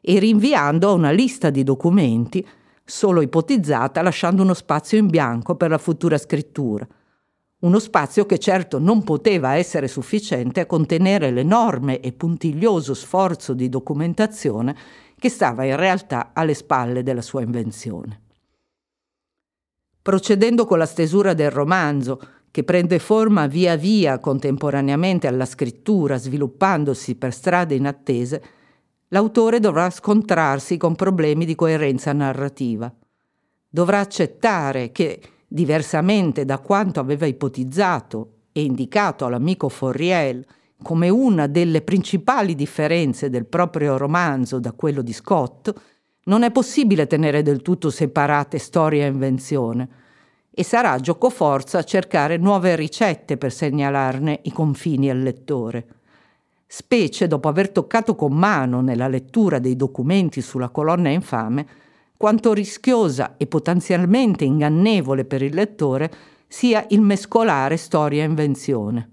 e 0.00 0.18
rinviando 0.20 0.88
a 0.88 0.92
una 0.92 1.10
lista 1.10 1.50
di 1.50 1.64
documenti 1.64 2.46
solo 2.84 3.20
ipotizzata, 3.20 4.00
lasciando 4.00 4.42
uno 4.42 4.54
spazio 4.54 4.96
in 4.96 5.08
bianco 5.08 5.56
per 5.56 5.70
la 5.70 5.78
futura 5.78 6.16
scrittura. 6.16 6.86
Uno 7.58 7.78
spazio 7.80 8.26
che 8.26 8.38
certo 8.38 8.78
non 8.78 9.02
poteva 9.02 9.54
essere 9.54 9.88
sufficiente 9.88 10.60
a 10.60 10.66
contenere 10.66 11.32
l'enorme 11.32 12.00
e 12.00 12.12
puntiglioso 12.12 12.94
sforzo 12.94 13.54
di 13.54 13.68
documentazione 13.68 14.76
che 15.18 15.28
stava 15.28 15.64
in 15.64 15.74
realtà 15.74 16.30
alle 16.32 16.54
spalle 16.54 17.02
della 17.02 17.22
sua 17.22 17.42
invenzione. 17.42 18.20
Procedendo 20.02 20.66
con 20.66 20.78
la 20.78 20.86
stesura 20.86 21.34
del 21.34 21.50
romanzo, 21.50 22.20
che 22.56 22.64
prende 22.64 22.98
forma 22.98 23.46
via 23.48 23.76
via 23.76 24.18
contemporaneamente 24.18 25.26
alla 25.26 25.44
scrittura, 25.44 26.16
sviluppandosi 26.16 27.16
per 27.16 27.34
strade 27.34 27.74
inattese, 27.74 28.42
l'autore 29.08 29.60
dovrà 29.60 29.90
scontrarsi 29.90 30.78
con 30.78 30.94
problemi 30.94 31.44
di 31.44 31.54
coerenza 31.54 32.14
narrativa. 32.14 32.90
Dovrà 33.68 34.00
accettare 34.00 34.90
che, 34.90 35.20
diversamente 35.46 36.46
da 36.46 36.58
quanto 36.60 36.98
aveva 36.98 37.26
ipotizzato 37.26 38.36
e 38.52 38.62
indicato 38.62 39.26
all'amico 39.26 39.68
Forriel 39.68 40.42
come 40.82 41.10
una 41.10 41.48
delle 41.48 41.82
principali 41.82 42.54
differenze 42.54 43.28
del 43.28 43.44
proprio 43.44 43.98
romanzo 43.98 44.58
da 44.60 44.72
quello 44.72 45.02
di 45.02 45.12
Scott, 45.12 45.70
non 46.22 46.42
è 46.42 46.50
possibile 46.50 47.06
tenere 47.06 47.42
del 47.42 47.60
tutto 47.60 47.90
separate 47.90 48.56
storia 48.56 49.04
e 49.04 49.08
invenzione, 49.08 49.88
e 50.58 50.64
sarà 50.64 50.98
giocoforza 50.98 51.84
cercare 51.84 52.38
nuove 52.38 52.76
ricette 52.76 53.36
per 53.36 53.52
segnalarne 53.52 54.40
i 54.44 54.52
confini 54.52 55.10
al 55.10 55.20
lettore. 55.20 55.86
Specie 56.66 57.26
dopo 57.26 57.48
aver 57.48 57.68
toccato 57.68 58.14
con 58.14 58.32
mano 58.32 58.80
nella 58.80 59.06
lettura 59.06 59.58
dei 59.58 59.76
documenti 59.76 60.40
sulla 60.40 60.70
colonna 60.70 61.10
infame 61.10 61.66
quanto 62.16 62.54
rischiosa 62.54 63.34
e 63.36 63.46
potenzialmente 63.46 64.44
ingannevole 64.44 65.26
per 65.26 65.42
il 65.42 65.54
lettore 65.54 66.10
sia 66.48 66.86
il 66.88 67.02
mescolare 67.02 67.76
storia 67.76 68.22
e 68.22 68.26
invenzione. 68.26 69.10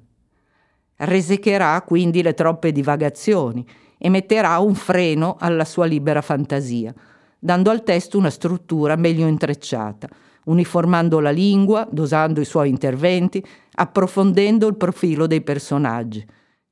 Resecherà 0.95 1.81
quindi 1.81 2.21
le 2.21 2.33
troppe 2.35 2.71
divagazioni 2.71 3.67
e 3.97 4.07
metterà 4.07 4.59
un 4.59 4.75
freno 4.75 5.35
alla 5.37 5.65
sua 5.65 5.87
libera 5.87 6.21
fantasia, 6.21 6.93
dando 7.37 7.69
al 7.69 7.83
testo 7.83 8.17
una 8.17 8.29
struttura 8.29 8.95
meglio 8.95 9.27
intrecciata, 9.27 10.07
uniformando 10.45 11.19
la 11.19 11.31
lingua, 11.31 11.87
dosando 11.91 12.41
i 12.41 12.45
suoi 12.45 12.69
interventi, 12.69 13.43
approfondendo 13.75 14.67
il 14.67 14.75
profilo 14.75 15.27
dei 15.27 15.41
personaggi, 15.41 16.25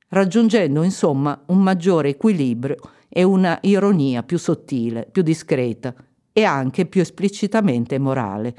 raggiungendo 0.08 0.82
insomma 0.82 1.42
un 1.46 1.62
maggiore 1.62 2.10
equilibrio 2.10 2.76
e 3.08 3.22
una 3.22 3.58
ironia 3.62 4.22
più 4.22 4.38
sottile, 4.38 5.08
più 5.10 5.22
discreta 5.22 5.94
e 6.32 6.44
anche 6.44 6.86
più 6.86 7.00
esplicitamente 7.00 7.98
morale 7.98 8.54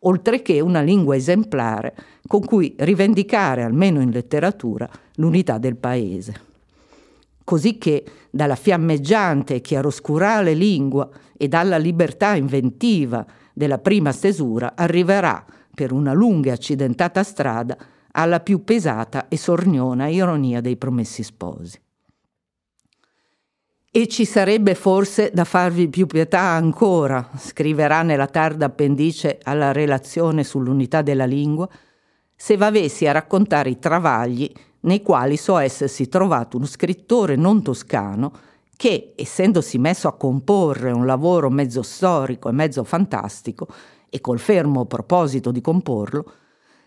oltre 0.00 0.42
che 0.42 0.60
una 0.60 0.80
lingua 0.80 1.16
esemplare 1.16 1.94
con 2.26 2.44
cui 2.44 2.74
rivendicare, 2.78 3.62
almeno 3.62 4.00
in 4.00 4.10
letteratura, 4.10 4.88
l'unità 5.14 5.58
del 5.58 5.76
paese. 5.76 6.46
Così 7.42 7.78
che 7.78 8.04
dalla 8.30 8.54
fiammeggiante 8.54 9.56
e 9.56 9.60
chiaroscurale 9.60 10.52
lingua 10.52 11.08
e 11.36 11.48
dalla 11.48 11.78
libertà 11.78 12.34
inventiva 12.34 13.26
della 13.58 13.78
prima 13.78 14.12
stesura 14.12 14.72
arriverà, 14.74 15.44
per 15.74 15.92
una 15.92 16.12
lunga 16.12 16.50
e 16.50 16.52
accidentata 16.52 17.22
strada, 17.22 17.76
alla 18.12 18.40
più 18.40 18.64
pesata 18.64 19.28
e 19.28 19.36
sorniona 19.36 20.06
ironia 20.06 20.62
dei 20.62 20.76
promessi 20.76 21.22
sposi. 21.22 21.78
E 23.90 24.06
ci 24.06 24.24
sarebbe 24.24 24.74
forse 24.74 25.30
da 25.34 25.44
farvi 25.44 25.88
più 25.88 26.06
pietà 26.06 26.40
ancora, 26.40 27.30
scriverà 27.36 28.02
nella 28.02 28.28
tarda 28.28 28.66
appendice 28.66 29.40
alla 29.42 29.72
relazione 29.72 30.44
sull'unità 30.44 31.02
della 31.02 31.26
lingua, 31.26 31.68
se 32.34 32.56
v'avessi 32.56 33.06
a 33.08 33.12
raccontare 33.12 33.70
i 33.70 33.78
travagli 33.78 34.50
nei 34.80 35.02
quali 35.02 35.36
so 35.36 35.58
essersi 35.58 36.08
trovato 36.08 36.56
uno 36.56 36.66
scrittore 36.66 37.34
non 37.34 37.62
toscano 37.62 38.32
che, 38.78 39.12
essendosi 39.16 39.76
messo 39.76 40.06
a 40.06 40.12
comporre 40.12 40.92
un 40.92 41.04
lavoro 41.04 41.50
mezzo 41.50 41.82
storico 41.82 42.48
e 42.48 42.52
mezzo 42.52 42.84
fantastico, 42.84 43.66
e 44.08 44.20
col 44.20 44.38
fermo 44.38 44.86
proposito 44.86 45.50
di 45.50 45.60
comporlo, 45.60 46.32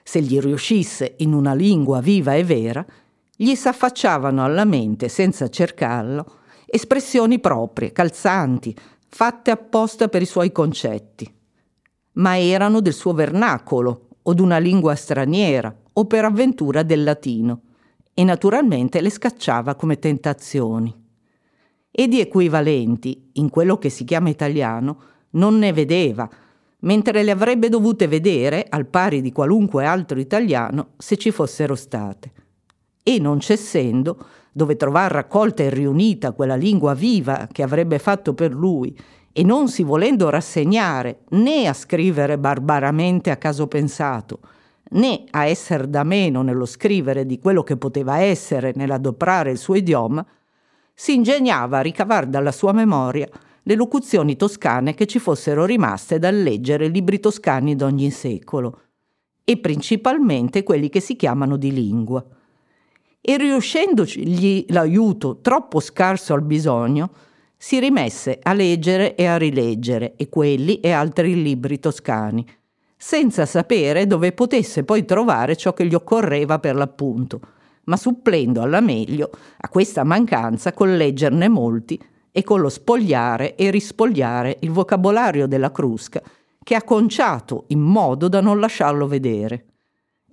se 0.02 0.22
gli 0.22 0.40
riuscisse 0.40 1.16
in 1.18 1.34
una 1.34 1.54
lingua 1.54 2.00
viva 2.00 2.34
e 2.34 2.46
vera, 2.46 2.86
gli 3.36 3.54
s'affacciavano 3.56 4.42
alla 4.42 4.64
mente, 4.64 5.10
senza 5.10 5.50
cercarlo, 5.50 6.38
espressioni 6.66 7.40
proprie, 7.40 7.92
calzanti, 7.92 8.74
fatte 9.10 9.52
apposta 9.52 10.08
per 10.08 10.22
i 10.22 10.26
suoi 10.26 10.54
concetti. 10.54 11.30
Ma 12.14 12.40
erano 12.40 12.80
del 12.80 12.94
suo 12.94 13.12
vernacolo 13.12 14.08
o 14.22 14.34
d'una 14.34 14.60
lingua 14.60 14.96
straniera 14.96 15.76
o 15.92 16.06
per 16.06 16.24
avventura 16.24 16.84
del 16.84 17.04
latino 17.04 17.64
e 18.14 18.24
naturalmente 18.24 19.02
le 19.02 19.10
scacciava 19.10 19.76
come 19.76 20.00
tentazioni. 20.00 21.01
E 21.92 22.08
di 22.08 22.22
equivalenti, 22.22 23.32
in 23.34 23.50
quello 23.50 23.78
che 23.78 23.90
si 23.90 24.06
chiama 24.06 24.30
italiano, 24.30 24.98
non 25.32 25.58
ne 25.58 25.74
vedeva, 25.74 26.30
mentre 26.80 27.22
le 27.22 27.32
avrebbe 27.32 27.68
dovute 27.68 28.08
vedere 28.08 28.66
al 28.70 28.86
pari 28.86 29.22
di 29.22 29.32
qualunque 29.32 29.86
altro 29.86 30.20
italiano 30.20 30.92
se 30.98 31.18
ci 31.18 31.32
fossero 31.32 31.76
state. 31.76 32.32
E 33.04 33.20
non 33.20 33.42
cessendo, 33.42 34.18
dove 34.52 34.78
trovar 34.78 35.12
raccolta 35.12 35.64
e 35.64 35.70
riunita 35.70 36.32
quella 36.32 36.56
lingua 36.56 36.94
viva 36.94 37.48
che 37.52 37.62
avrebbe 37.62 38.00
fatto 38.00 38.34
per 38.34 38.54
lui, 38.54 38.98
e 39.34 39.44
non 39.44 39.70
si 39.70 39.84
volendo 39.84 40.30
rassegnare 40.30 41.20
né 41.30 41.68
a 41.68 41.74
scrivere 41.74 42.38
barbaramente 42.38 43.32
a 43.32 43.38
caso 43.38 43.68
pensato, 43.68 44.40
né 44.92 45.24
a 45.32 45.46
essere 45.46 45.90
da 45.90 46.04
meno 46.04 46.42
nello 46.42 46.66
scrivere 46.66 47.26
di 47.26 47.40
quello 47.40 47.64
che 47.64 47.78
poteva 47.78 48.20
essere 48.20 48.74
nell'adoprare 48.76 49.52
il 49.52 49.58
suo 49.58 49.76
idioma, 49.76 50.26
si 51.02 51.16
ingegnava 51.16 51.80
a 51.80 51.82
ricavar 51.82 52.28
dalla 52.28 52.52
sua 52.52 52.74
memoria 52.74 53.28
le 53.64 53.74
locuzioni 53.74 54.36
toscane 54.36 54.94
che 54.94 55.08
ci 55.08 55.18
fossero 55.18 55.66
rimaste 55.66 56.20
dal 56.20 56.40
leggere 56.40 56.90
libri 56.90 57.20
toscani 57.20 57.76
d'ogni 57.76 58.12
secolo, 58.12 58.82
e 59.44 59.58
principalmente 59.58 60.62
quelli 60.62 60.90
che 60.90 61.00
si 61.00 61.16
chiamano 61.16 61.58
di 61.58 61.74
lingua. 61.74 62.24
E 63.20 63.38
riuscendogli 63.38 64.66
l'aiuto 64.68 65.40
troppo 65.42 65.80
scarso 65.80 66.36
al 66.36 66.44
bisogno, 66.44 67.10
si 67.58 67.80
rimesse 67.80 68.38
a 68.40 68.54
leggere 68.54 69.16
e 69.16 69.26
a 69.26 69.38
rileggere 69.38 70.14
e 70.18 70.30
quelli 70.30 70.82
e 70.82 70.92
altri 70.92 71.42
libri 71.42 71.80
toscani, 71.80 72.46
senza 72.96 73.48
sapere 73.48 74.06
dove 74.06 74.34
potesse 74.34 74.84
poi 74.84 75.04
trovare 75.04 75.56
ciò 75.56 75.74
che 75.74 75.88
gli 75.88 75.96
occorreva 75.96 76.60
per 76.60 76.76
l'appunto, 76.76 77.40
ma 77.86 77.98
supplendo 77.98 78.62
alla 78.62 78.80
meglio 78.80 79.30
a 79.58 79.70
questa 79.70 80.04
mancanza 80.04 80.74
col 80.74 80.96
leggerne 80.96 81.48
molti 81.48 82.00
e 82.32 82.44
con 82.44 82.62
lo 82.62 82.70
spogliare 82.70 83.56
e 83.56 83.70
rispogliare 83.70 84.58
il 84.62 84.72
vocabolario 84.72 85.48
della 85.48 85.72
Crusca, 85.72 86.22
che 86.64 86.76
ha 86.76 86.84
conciato 86.84 87.66
in 87.68 87.80
modo 87.80 88.28
da 88.28 88.42
non 88.42 88.60
lasciarlo 88.60 89.08
vedere 89.08 89.66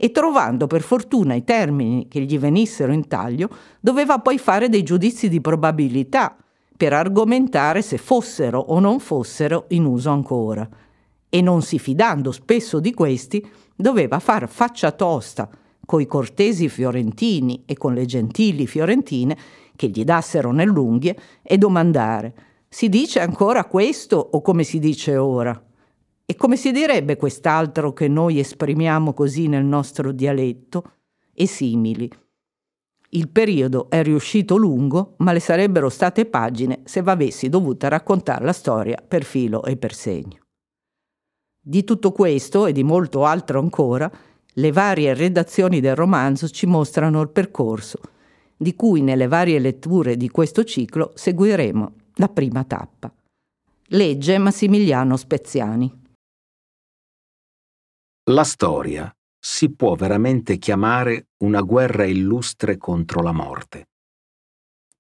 e 0.01 0.13
trovando 0.13 0.69
per 0.69 0.83
fortuna 0.83 1.35
i 1.35 1.43
termini 1.43 2.07
che 2.07 2.21
gli 2.21 2.39
venissero 2.39 2.93
in 2.93 3.09
taglio, 3.09 3.49
doveva 3.81 4.21
poi 4.21 4.39
fare 4.39 4.69
dei 4.69 4.85
giudizi 4.85 5.29
di 5.29 5.41
probabilità 5.41 6.37
per 6.77 6.93
argomentare 6.93 7.83
se 7.83 7.99
fossero 7.99 8.61
o 8.61 8.79
non 8.79 9.01
fossero 9.01 9.65
in 9.71 9.85
uso 9.85 10.11
ancora. 10.11 10.67
E 11.29 11.41
non 11.43 11.63
si 11.63 11.81
fidando 11.81 12.31
spesso 12.31 12.79
di 12.79 12.95
questi, 12.95 13.45
doveva 13.75 14.21
far 14.21 14.49
faccia 14.49 14.93
tosta 14.93 15.51
coi 15.89 16.05
cortesi 16.05 16.69
fiorentini 16.69 17.63
e 17.65 17.75
con 17.79 17.95
le 17.95 18.05
gentili 18.05 18.67
fiorentine 18.67 19.35
che 19.75 19.89
gli 19.89 20.05
dassero 20.05 20.53
nell'unghie 20.53 21.17
e 21.43 21.57
domandare 21.57 22.35
si 22.69 22.91
dice 22.91 23.21
ancora 23.21 23.65
questo 23.65 24.17
o 24.17 24.43
come 24.43 24.65
si 24.65 24.79
dice 24.81 25.17
ora? 25.17 25.59
E 26.27 26.37
come 26.37 26.59
si 26.59 26.73
direbbe 26.73 27.17
quest'altro 27.17 27.95
che 27.95 28.07
noi 28.07 28.39
esprimiamo 28.39 29.15
così 29.15 29.47
nel 29.49 29.65
nostro 29.65 30.13
dialetto? 30.13 30.93
E 31.33 31.47
simili. 31.47 32.11
Il 33.13 33.31
periodo 33.31 33.89
è 33.89 34.03
riuscito 34.03 34.57
lungo, 34.57 35.15
ma 35.19 35.33
le 35.33 35.41
sarebbero 35.41 35.89
state 35.89 36.27
pagine 36.27 36.83
se 36.85 37.01
v'avessi 37.01 37.49
dovuta 37.49 37.89
raccontare 37.89 38.45
la 38.45 38.53
storia 38.53 39.03
per 39.09 39.25
filo 39.25 39.65
e 39.65 39.79
per 39.79 39.95
segno. 39.95 40.41
Di 41.59 41.83
tutto 41.83 42.13
questo 42.13 42.67
e 42.67 42.73
di 42.73 42.83
molto 42.83 43.25
altro 43.25 43.59
ancora, 43.59 44.13
le 44.59 44.73
varie 44.73 45.15
redazioni 45.15 45.81
del 45.81 45.95
romanzo 45.95 46.49
ci 46.49 46.67
mostrano 46.67 47.21
il 47.21 47.31
percorso, 47.31 48.01
di 48.57 48.75
cui 48.75 49.03
nelle 49.03 49.29
varie 49.29 49.59
letture 49.61 50.17
di 50.17 50.29
questo 50.29 50.65
ciclo 50.65 51.13
seguiremo 51.15 51.95
la 52.15 52.29
prima 52.29 52.65
tappa. 52.65 53.13
Legge 53.91 54.37
Massimiliano 54.39 55.17
Speziani. 55.17 56.03
La 58.31 58.45
storia 58.45 59.11
si 59.41 59.71
può 59.71 59.95
veramente 59.95 60.59
chiamare 60.59 61.29
una 61.45 61.61
guerra 61.61 62.05
illustre 62.05 62.77
contro 62.77 63.23
la 63.23 63.33
morte, 63.33 63.87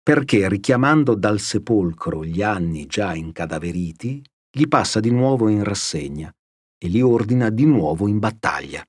perché 0.01 0.49
richiamando 0.49 1.15
dal 1.17 1.41
sepolcro 1.41 2.25
gli 2.25 2.43
anni 2.43 2.87
già 2.87 3.13
incadaveriti, 3.13 4.23
gli 4.51 4.69
passa 4.69 5.01
di 5.01 5.11
nuovo 5.11 5.49
in 5.49 5.65
rassegna 5.65 6.33
e 6.79 6.89
li 6.89 7.03
ordina 7.03 7.51
di 7.51 7.67
nuovo 7.67 8.07
in 8.07 8.21
battaglia. 8.21 8.83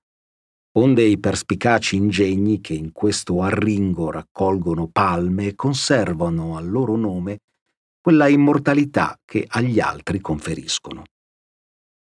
Onde 0.77 1.03
i 1.03 1.19
perspicaci 1.19 1.95
ingegni 1.95 2.61
che 2.61 2.73
in 2.73 2.91
questo 2.91 3.41
arringo 3.41 4.11
raccolgono 4.11 4.87
palme 4.91 5.55
conservano 5.55 6.55
al 6.57 6.69
loro 6.69 6.95
nome 6.95 7.39
quella 7.99 8.27
immortalità 8.27 9.19
che 9.25 9.45
agli 9.47 9.79
altri 9.79 10.19
conferiscono. 10.19 11.03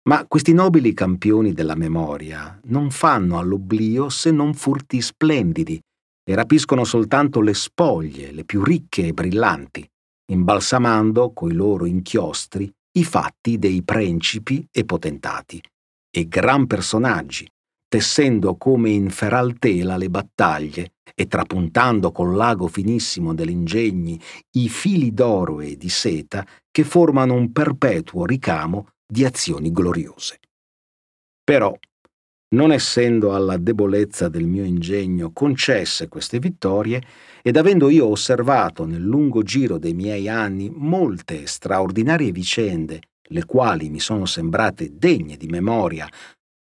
Ma 0.06 0.26
questi 0.28 0.54
nobili 0.54 0.94
campioni 0.94 1.54
della 1.54 1.76
memoria 1.76 2.60
non 2.66 2.90
fanno 2.90 3.38
all'oblio 3.38 4.10
se 4.10 4.32
non 4.32 4.54
furti 4.54 5.02
splendidi 5.02 5.80
e 6.26 6.36
rapiscono 6.36 6.84
soltanto 6.84 7.42
le 7.42 7.54
spoglie, 7.54 8.32
le 8.32 8.44
più 8.44 8.64
ricche 8.64 9.08
e 9.08 9.14
brillanti. 9.14 9.88
imbalsamando 10.26 11.34
coi 11.34 11.54
loro 11.54 11.86
inchiostri 11.86 12.72
i 12.94 13.04
fatti 13.04 13.60
dei 13.60 13.84
principi 13.84 14.66
e 14.72 14.86
potentati, 14.86 15.62
e 16.10 16.28
gran 16.28 16.66
personaggi, 16.66 17.46
tessendo 17.94 18.56
come 18.56 18.90
in 18.90 19.12
feral 19.12 19.60
tela 19.60 19.98
le 19.98 20.10
battaglie 20.10 20.94
e 21.14 21.28
trapuntando 21.28 22.12
col 22.12 22.36
lago 22.36 22.66
finissimo 22.66 23.36
dell'ingegni 23.36 24.20
i 24.54 24.68
fili 24.68 25.14
d'oro 25.14 25.60
e 25.62 25.78
di 25.78 25.90
seta 25.90 26.44
che 26.72 26.84
formano 26.84 27.36
un 27.36 27.52
perpetuo 27.52 28.26
ricamo 28.26 28.88
di 29.06 29.24
azioni 29.24 29.72
gloriose. 29.72 30.40
Però, 31.44 31.72
non 32.56 32.72
essendo 32.72 33.36
alla 33.36 33.58
debolezza 33.58 34.28
del 34.28 34.48
mio 34.48 34.64
ingegno 34.64 35.32
concesse 35.32 36.08
queste 36.08 36.40
vittorie, 36.40 37.00
ed 37.44 37.58
avendo 37.58 37.90
io 37.90 38.08
osservato 38.08 38.88
nel 38.88 39.04
lungo 39.04 39.44
giro 39.44 39.78
dei 39.78 39.94
miei 39.94 40.28
anni 40.28 40.72
molte 40.74 41.46
straordinarie 41.46 42.32
vicende, 42.32 43.02
le 43.30 43.46
quali 43.46 43.92
mi 43.92 44.00
sono 44.00 44.26
sembrate 44.26 44.98
degne 44.98 45.38
di 45.38 45.46
memoria, 45.46 46.10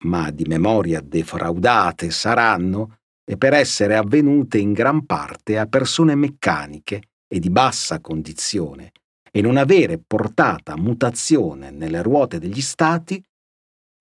ma 0.04 0.30
di 0.30 0.44
memoria 0.44 1.00
defraudate 1.00 2.10
saranno, 2.10 2.98
e 3.24 3.36
per 3.36 3.52
essere 3.52 3.96
avvenute 3.96 4.58
in 4.58 4.72
gran 4.72 5.06
parte 5.06 5.56
a 5.58 5.66
persone 5.66 6.14
meccaniche 6.14 7.02
e 7.28 7.38
di 7.38 7.50
bassa 7.50 8.00
condizione, 8.00 8.92
e 9.30 9.40
non 9.40 9.56
avere 9.56 9.98
portata 10.04 10.76
mutazione 10.76 11.70
nelle 11.70 12.02
ruote 12.02 12.38
degli 12.38 12.60
stati, 12.60 13.22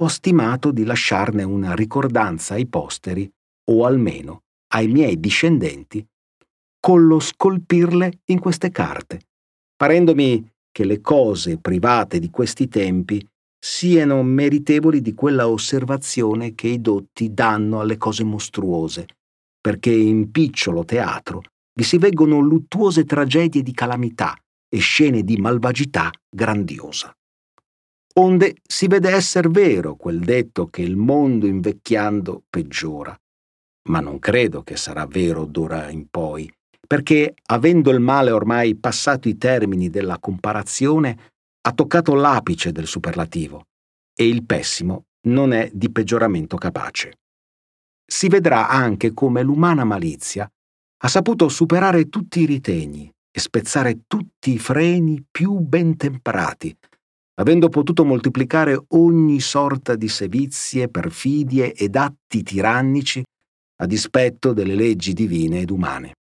ho 0.02 0.08
stimato 0.08 0.72
di 0.72 0.84
lasciarne 0.84 1.44
una 1.44 1.76
ricordanza 1.76 2.56
ai 2.56 2.66
posteri, 2.68 3.30
o 3.72 3.86
almeno 3.86 4.44
ai 4.74 4.88
miei 4.88 5.20
discendenti, 5.20 6.04
con 6.80 7.06
lo 7.06 7.20
scolpirle 7.20 8.22
in 8.26 8.40
queste 8.40 8.72
carte, 8.72 9.20
parendomi 9.76 10.50
che 10.72 10.86
le 10.86 11.02
cose 11.02 11.58
private 11.58 12.20
di 12.20 12.30
questi 12.30 12.68
tempi 12.68 13.24
siano 13.60 14.24
meritevoli 14.24 15.02
di 15.02 15.14
quella 15.14 15.50
osservazione 15.50 16.56
che 16.56 16.68
i 16.68 16.82
dotti 16.82 17.34
danno 17.34 17.82
alle 17.82 17.98
cose 17.98 18.24
mostruose, 18.24 19.06
perché 19.60 19.92
in 19.92 20.32
picciolo 20.32 20.86
teatro 20.86 21.42
vi 21.74 21.84
si 21.84 21.98
veggono 21.98 22.40
luttuose 22.40 23.04
tragedie 23.04 23.62
di 23.62 23.74
calamità 23.74 24.36
e 24.70 24.80
scene 24.80 25.24
di 25.24 25.38
malvagità 25.38 26.10
grandiosa. 26.30 27.14
Onde 28.16 28.56
si 28.68 28.88
vede 28.88 29.10
esser 29.12 29.50
vero 29.50 29.96
quel 29.96 30.20
detto 30.20 30.68
che 30.68 30.82
il 30.82 30.96
mondo 30.96 31.46
invecchiando 31.46 32.44
peggiora, 32.50 33.16
ma 33.90 34.00
non 34.00 34.20
credo 34.20 34.62
che 34.62 34.76
sarà 34.78 35.06
vero 35.06 35.46
d'ora 35.46 35.90
in 35.90 36.08
poi, 36.10 36.52
perché 36.86 37.36
avendo 37.48 37.92
il 37.92 38.00
male 38.00 38.32
ormai 38.32 38.76
passato 38.76 39.30
i 39.30 39.38
termini 39.38 39.90
della 39.90 40.18
comparazione, 40.20 41.29
ha 41.62 41.74
toccato 41.74 42.14
l'apice 42.14 42.72
del 42.72 42.88
superlativo 42.88 43.66
e 44.16 44.28
il 44.28 44.46
pessimo 44.46 45.06
non 45.28 45.52
è 45.52 45.70
di 45.74 45.92
peggioramento 45.92 46.58
capace. 46.58 47.20
Si 48.06 48.28
vedrà 48.28 48.70
anche 48.70 49.14
come 49.14 49.44
l'umana 49.44 49.84
malizia 49.84 50.50
ha 51.02 51.08
saputo 51.08 51.48
superare 51.48 52.10
tutti 52.10 52.42
i 52.42 52.46
ritegni 52.46 53.10
e 53.32 53.40
spezzare 53.40 54.02
tutti 54.08 54.52
i 54.52 54.60
freni 54.60 55.24
più 55.30 55.60
ben 55.60 55.96
temperati, 55.96 56.76
avendo 57.36 57.70
potuto 57.70 58.04
moltiplicare 58.04 58.78
ogni 58.90 59.40
sorta 59.40 59.96
di 59.96 60.10
sevizie, 60.10 60.90
perfidie 60.90 61.74
ed 61.74 61.96
atti 61.96 62.44
tirannici 62.44 63.24
a 63.82 63.86
dispetto 63.86 64.52
delle 64.52 64.76
leggi 64.76 65.14
divine 65.14 65.60
ed 65.62 65.70
umane 65.70 66.14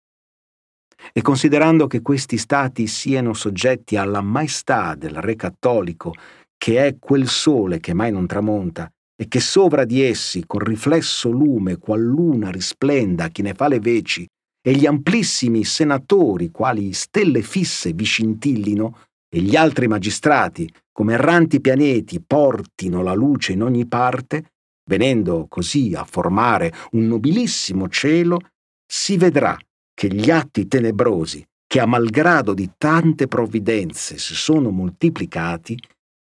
e 1.12 1.23
considerando 1.23 1.87
che 1.87 2.03
questi 2.03 2.37
stati 2.37 2.87
siano 2.87 3.33
soggetti 3.33 3.97
alla 3.97 4.21
maestà 4.21 4.94
del 4.94 5.14
Re 5.14 5.37
cattolico, 5.37 6.14
che 6.57 6.87
è 6.87 6.97
quel 6.99 7.29
sole 7.29 7.81
che 7.81 7.94
mai 7.94 8.12
non 8.12 8.27
tramonta, 8.27 8.90
e 9.21 9.27
che 9.29 9.40
sovra 9.40 9.85
di 9.85 10.03
essi 10.03 10.44
col 10.47 10.62
riflesso 10.62 11.31
lume 11.31 11.77
qual 11.79 12.01
luna 12.01 12.51
risplenda 12.51 13.29
chi 13.29 13.42
ne 13.42 13.55
fa 13.55 13.68
le 13.68 13.81
veci, 13.81 14.27
e 14.61 14.73
gli 14.73 14.87
amplissimi 14.87 15.64
senatori 15.64 16.51
quali 16.51 16.92
stelle 16.92 17.42
fisse 17.42 17.92
vi 17.92 18.05
scintillino, 18.05 18.99
e 19.31 19.40
gli 19.40 19.57
altri 19.57 19.88
magistrati, 19.88 20.73
come 20.92 21.14
erranti 21.14 21.61
pianeti, 21.61 22.23
portino 22.25 23.03
la 23.03 23.14
luce 23.14 23.53
in 23.53 23.62
ogni 23.62 23.87
parte, 23.87 24.53
venendo 24.88 25.47
così 25.49 25.94
a 25.94 26.05
formare 26.05 26.73
un 26.92 27.07
nobilissimo 27.07 27.88
cielo, 27.88 28.40
si 28.87 29.16
vedrà 29.16 29.57
che 29.98 30.06
gli 30.06 30.30
atti 30.30 30.68
tenebrosi, 30.68 31.44
che 31.66 31.80
a 31.80 31.87
malgrado 31.87 32.54
di 32.54 32.70
tante 32.78 33.26
provvidenze 33.26 34.16
si 34.16 34.37
sono 34.37 34.70
moltiplicati, 34.70 35.76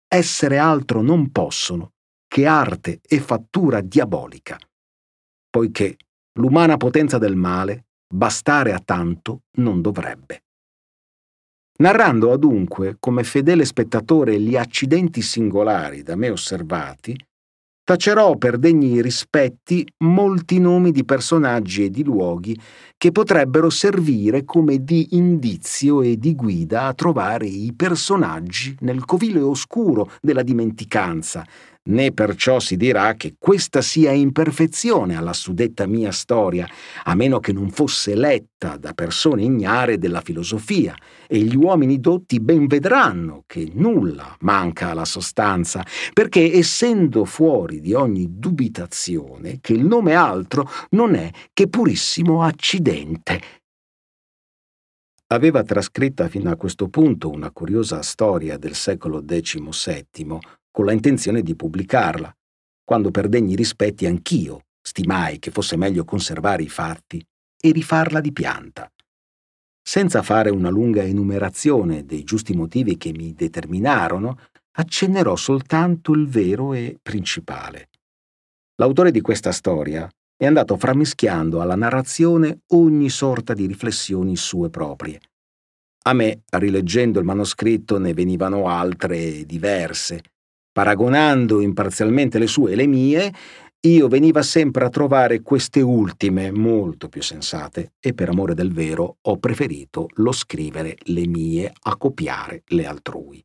essere 0.07 0.57
altro 0.57 1.01
non 1.01 1.33
possono 1.33 1.91
che 2.29 2.45
arte 2.45 3.01
e 3.05 3.19
fattura 3.19 3.81
diabolica, 3.81 4.57
poiché 5.49 5.97
l'umana 6.39 6.77
potenza 6.77 7.17
del 7.17 7.35
male 7.35 7.87
bastare 8.07 8.71
a 8.71 8.79
tanto 8.79 9.41
non 9.57 9.81
dovrebbe. 9.81 10.45
Narrando 11.79 12.31
adunque 12.31 12.95
come 13.01 13.25
fedele 13.25 13.65
spettatore 13.65 14.39
gli 14.39 14.55
accidenti 14.55 15.21
singolari 15.21 16.03
da 16.03 16.15
me 16.15 16.29
osservati, 16.29 17.13
tacerò 17.87 18.35
per 18.35 18.57
degni 18.57 19.01
rispetti 19.01 19.87
molti 19.99 20.59
nomi 20.59 20.91
di 20.91 21.05
personaggi 21.05 21.85
e 21.85 21.89
di 21.89 22.03
luoghi 22.03 22.59
che 22.97 23.13
potrebbero 23.13 23.69
servire 23.69 24.43
come 24.43 24.83
di 24.83 25.15
indizio 25.15 26.01
e 26.01 26.17
di 26.17 26.35
guida 26.35 26.87
a 26.87 26.93
trovare 26.93 27.45
i 27.45 27.71
personaggi 27.73 28.75
nel 28.81 29.05
covile 29.05 29.39
oscuro 29.39 30.11
della 30.19 30.43
dimenticanza, 30.43 31.45
né 31.87 32.11
perciò 32.11 32.59
si 32.59 32.77
dirà 32.77 33.15
che 33.15 33.35
questa 33.37 33.81
sia 33.81 34.11
imperfezione 34.11 35.15
alla 35.15 35.33
suddetta 35.33 35.85
mia 35.85 36.11
storia, 36.11 36.67
a 37.03 37.15
meno 37.15 37.39
che 37.39 37.53
non 37.53 37.69
fosse 37.69 38.15
letta 38.15 38.77
da 38.77 38.93
persone 38.93 39.43
ignare 39.43 39.97
della 39.97 40.21
filosofia, 40.21 40.95
e 41.27 41.39
gli 41.39 41.55
uomini 41.55 41.99
dotti 41.99 42.39
ben 42.39 42.67
vedranno 42.67 43.43
che 43.45 43.69
nulla 43.73 44.35
manca 44.41 44.91
alla 44.91 45.05
sostanza, 45.05 45.85
perché 46.13 46.53
essendo 46.53 47.25
fuori 47.25 47.81
di 47.81 47.93
ogni 47.93 48.37
dubitazione 48.37 49.59
che 49.61 49.73
il 49.73 49.85
nome 49.85 50.13
altro 50.13 50.69
non 50.91 51.15
è 51.15 51.29
che 51.53 51.67
purissimo 51.67 52.41
accidente. 52.43 53.41
Aveva 55.29 55.61
trascritta 55.61 56.29
fino 56.29 56.49
a 56.49 56.55
questo 56.55 56.87
punto 56.87 57.29
una 57.29 57.51
curiosa 57.51 58.01
storia 58.01 58.57
del 58.57 58.75
secolo 58.75 59.21
XVII 59.21 60.39
con 60.77 60.85
la 60.85 60.91
intenzione 60.91 61.41
di 61.41 61.55
pubblicarla, 61.55 62.31
quando 62.83 63.09
per 63.09 63.29
degni 63.29 63.55
rispetti 63.55 64.05
anch'io 64.05 64.65
stimai 64.79 65.39
che 65.39 65.49
fosse 65.49 65.75
meglio 65.75 66.05
conservare 66.05 66.61
i 66.61 66.69
fatti 66.69 67.19
e 67.59 67.71
rifarla 67.71 68.21
di 68.21 68.31
pianta. 68.31 68.87
Senza 69.81 70.21
fare 70.21 70.51
una 70.51 70.69
lunga 70.69 71.01
enumerazione 71.01 72.05
dei 72.05 72.23
giusti 72.23 72.53
motivi 72.53 72.95
che 72.95 73.11
mi 73.11 73.33
determinarono, 73.33 74.37
accennerò 74.73 75.35
soltanto 75.35 76.11
il 76.11 76.27
vero 76.27 76.75
e 76.75 76.99
principale. 77.01 77.89
L'autore 78.75 79.09
di 79.09 79.21
questa 79.21 79.51
storia 79.51 80.07
è 80.37 80.45
andato 80.45 80.77
frammischiando 80.77 81.59
alla 81.59 81.75
narrazione 81.75 82.59
ogni 82.73 83.09
sorta 83.09 83.55
di 83.55 83.65
riflessioni 83.65 84.35
sue 84.35 84.69
proprie. 84.69 85.19
A 86.03 86.13
me, 86.13 86.43
rileggendo 86.51 87.17
il 87.17 87.25
manoscritto, 87.25 87.97
ne 87.97 88.13
venivano 88.13 88.67
altre 88.67 89.43
diverse, 89.43 90.21
Paragonando 90.77 91.59
imparzialmente 91.59 92.37
le 92.37 92.45
sue 92.45 92.73
e 92.73 92.75
le 92.75 92.85
mie, 92.85 93.33
io 93.87 94.07
veniva 94.07 94.43
sempre 94.43 94.85
a 94.85 94.89
trovare 94.89 95.41
queste 95.41 95.81
ultime 95.81 96.51
molto 96.51 97.09
più 97.09 97.23
sensate 97.23 97.93
e 97.99 98.13
per 98.13 98.29
amore 98.29 98.53
del 98.53 98.71
vero 98.71 99.17
ho 99.19 99.37
preferito 99.37 100.07
lo 100.17 100.31
scrivere 100.31 100.95
le 101.05 101.25
mie 101.25 101.73
a 101.81 101.97
copiare 101.97 102.61
le 102.67 102.85
altrui. 102.85 103.43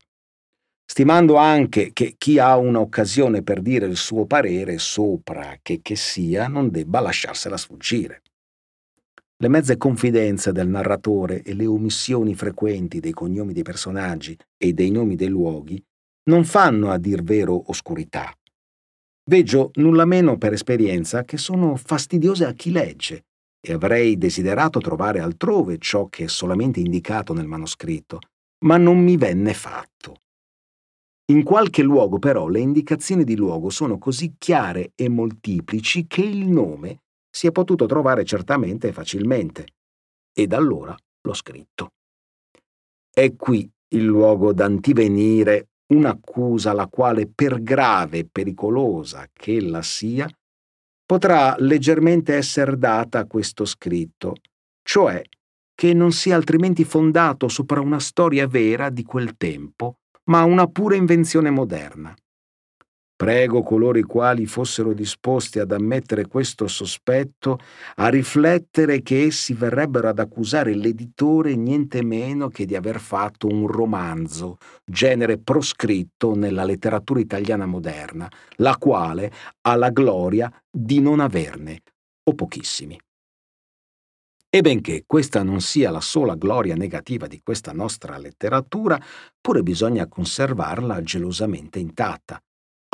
Stimando 0.85 1.37
anche 1.37 1.95
che 1.95 2.17
chi 2.19 2.39
ha 2.39 2.55
un'occasione 2.59 3.43
per 3.43 3.63
dire 3.63 3.87
il 3.87 3.97
suo 3.97 4.27
parere 4.27 4.77
sopra 4.77 5.57
che 5.63 5.81
che 5.81 5.97
sia 5.97 6.49
non 6.49 6.71
debba 6.71 7.01
lasciarsela 7.01 7.57
sfuggire. 7.57 8.21
Le 9.39 9.49
mezze 9.49 9.79
confidenze 9.79 10.53
del 10.53 10.69
narratore 10.69 11.41
e 11.41 11.55
le 11.55 11.65
omissioni 11.65 12.35
frequenti 12.35 13.01
dei 13.01 13.13
cognomi 13.13 13.55
dei 13.55 13.63
personaggi 13.63 14.37
e 14.59 14.75
dei 14.75 14.91
nomi 14.91 15.17
dei 15.17 15.29
luoghi 15.29 15.83
non 16.25 16.45
fanno 16.45 16.91
a 16.91 16.99
dir 16.99 17.23
vero 17.23 17.71
oscurità. 17.71 18.33
Veggio 19.25 19.71
nulla 19.75 20.05
meno 20.05 20.37
per 20.37 20.53
esperienza 20.53 21.25
che 21.25 21.37
sono 21.37 21.77
fastidiose 21.77 22.45
a 22.45 22.53
chi 22.53 22.71
legge 22.71 23.25
e 23.61 23.73
avrei 23.73 24.19
desiderato 24.19 24.81
trovare 24.81 25.21
altrove 25.21 25.79
ciò 25.79 26.09
che 26.09 26.25
è 26.25 26.29
solamente 26.29 26.81
indicato 26.81 27.33
nel 27.33 27.47
manoscritto, 27.47 28.19
ma 28.65 28.77
non 28.77 28.99
mi 28.99 29.17
venne 29.17 29.55
fatto. 29.55 30.17
In 31.33 31.45
qualche 31.45 31.83
luogo 31.83 32.19
però 32.19 32.49
le 32.49 32.59
indicazioni 32.59 33.23
di 33.25 33.37
luogo 33.37 33.71
sono 33.71 33.99
così 33.99 34.35
chiare 34.37 34.93
e 34.97 35.09
moltiplici 35.09 36.07
che 36.07 36.23
il 36.23 36.49
nome 36.49 37.03
si 37.31 37.47
è 37.47 37.53
potuto 37.53 37.87
trovare 37.87 38.25
certamente 38.25 38.89
e 38.89 38.93
facilmente, 38.93 39.67
ed 40.33 40.53
allora 40.53 40.95
l'ho 41.23 41.35
scritto. 41.35 41.93
È 43.09 43.35
qui 43.37 43.71
il 43.95 44.05
luogo 44.05 44.53
d'antivenire 44.53 45.69
un'accusa 45.95 46.73
la 46.73 46.87
quale, 46.89 47.27
per 47.27 47.63
grave 47.63 48.19
e 48.19 48.29
pericolosa 48.31 49.29
che 49.33 49.57
ella 49.57 49.83
sia, 49.83 50.29
potrà 51.05 51.55
leggermente 51.59 52.35
essere 52.35 52.79
data 52.79 53.21
a 53.21 53.27
questo 53.27 53.65
scritto, 53.65 54.35
cioè 54.83 55.23
che 55.75 55.93
non 55.95 56.13
sia 56.13 56.37
altrimenti 56.37 56.85
fondato 56.85 57.49
sopra 57.49 57.81
una 57.81 57.99
storia 57.99 58.47
vera 58.47 58.91
di 58.91 59.03
quel 59.03 59.37
tempo, 59.37 59.97
ma 60.25 60.45
una 60.45 60.67
pura 60.67 60.95
invenzione 60.95 61.51
moderna. 61.51 62.15
Prego 63.23 63.63
coloro 63.63 63.99
i 63.99 64.03
quali 64.03 64.47
fossero 64.47 64.93
disposti 64.93 65.61
ad 65.61 65.71
ammettere 65.71 66.27
questo 66.27 66.67
sospetto 66.67 67.61
a 67.95 68.09
riflettere 68.09 69.01
che 69.01 69.27
essi 69.27 69.55
verrebbero 69.55 70.09
ad 70.09 70.19
accusare 70.19 70.75
l'editore 70.75 71.55
niente 71.55 72.03
meno 72.03 72.49
che 72.49 72.67
di 72.67 72.75
aver 72.75 72.99
fatto 72.99 73.47
un 73.47 73.69
romanzo, 73.69 74.57
genere 74.85 75.39
proscritto 75.39 76.35
nella 76.35 76.65
letteratura 76.65 77.21
italiana 77.21 77.65
moderna, 77.65 78.29
la 78.57 78.77
quale 78.77 79.31
ha 79.61 79.77
la 79.77 79.91
gloria 79.91 80.53
di 80.69 81.01
non 81.01 81.21
averne, 81.21 81.79
o 82.25 82.35
pochissimi. 82.35 83.01
E 84.51 84.61
benché 84.63 85.05
questa 85.07 85.45
non 85.45 85.61
sia 85.61 85.93
la 85.93 86.01
sola 86.01 86.35
gloria 86.35 86.75
negativa 86.75 87.29
di 87.29 87.41
questa 87.41 87.71
nostra 87.71 88.19
letteratura, 88.19 89.01
pure 89.41 89.63
bisogna 89.63 90.09
conservarla 90.09 91.01
gelosamente 91.03 91.79
intatta 91.79 92.43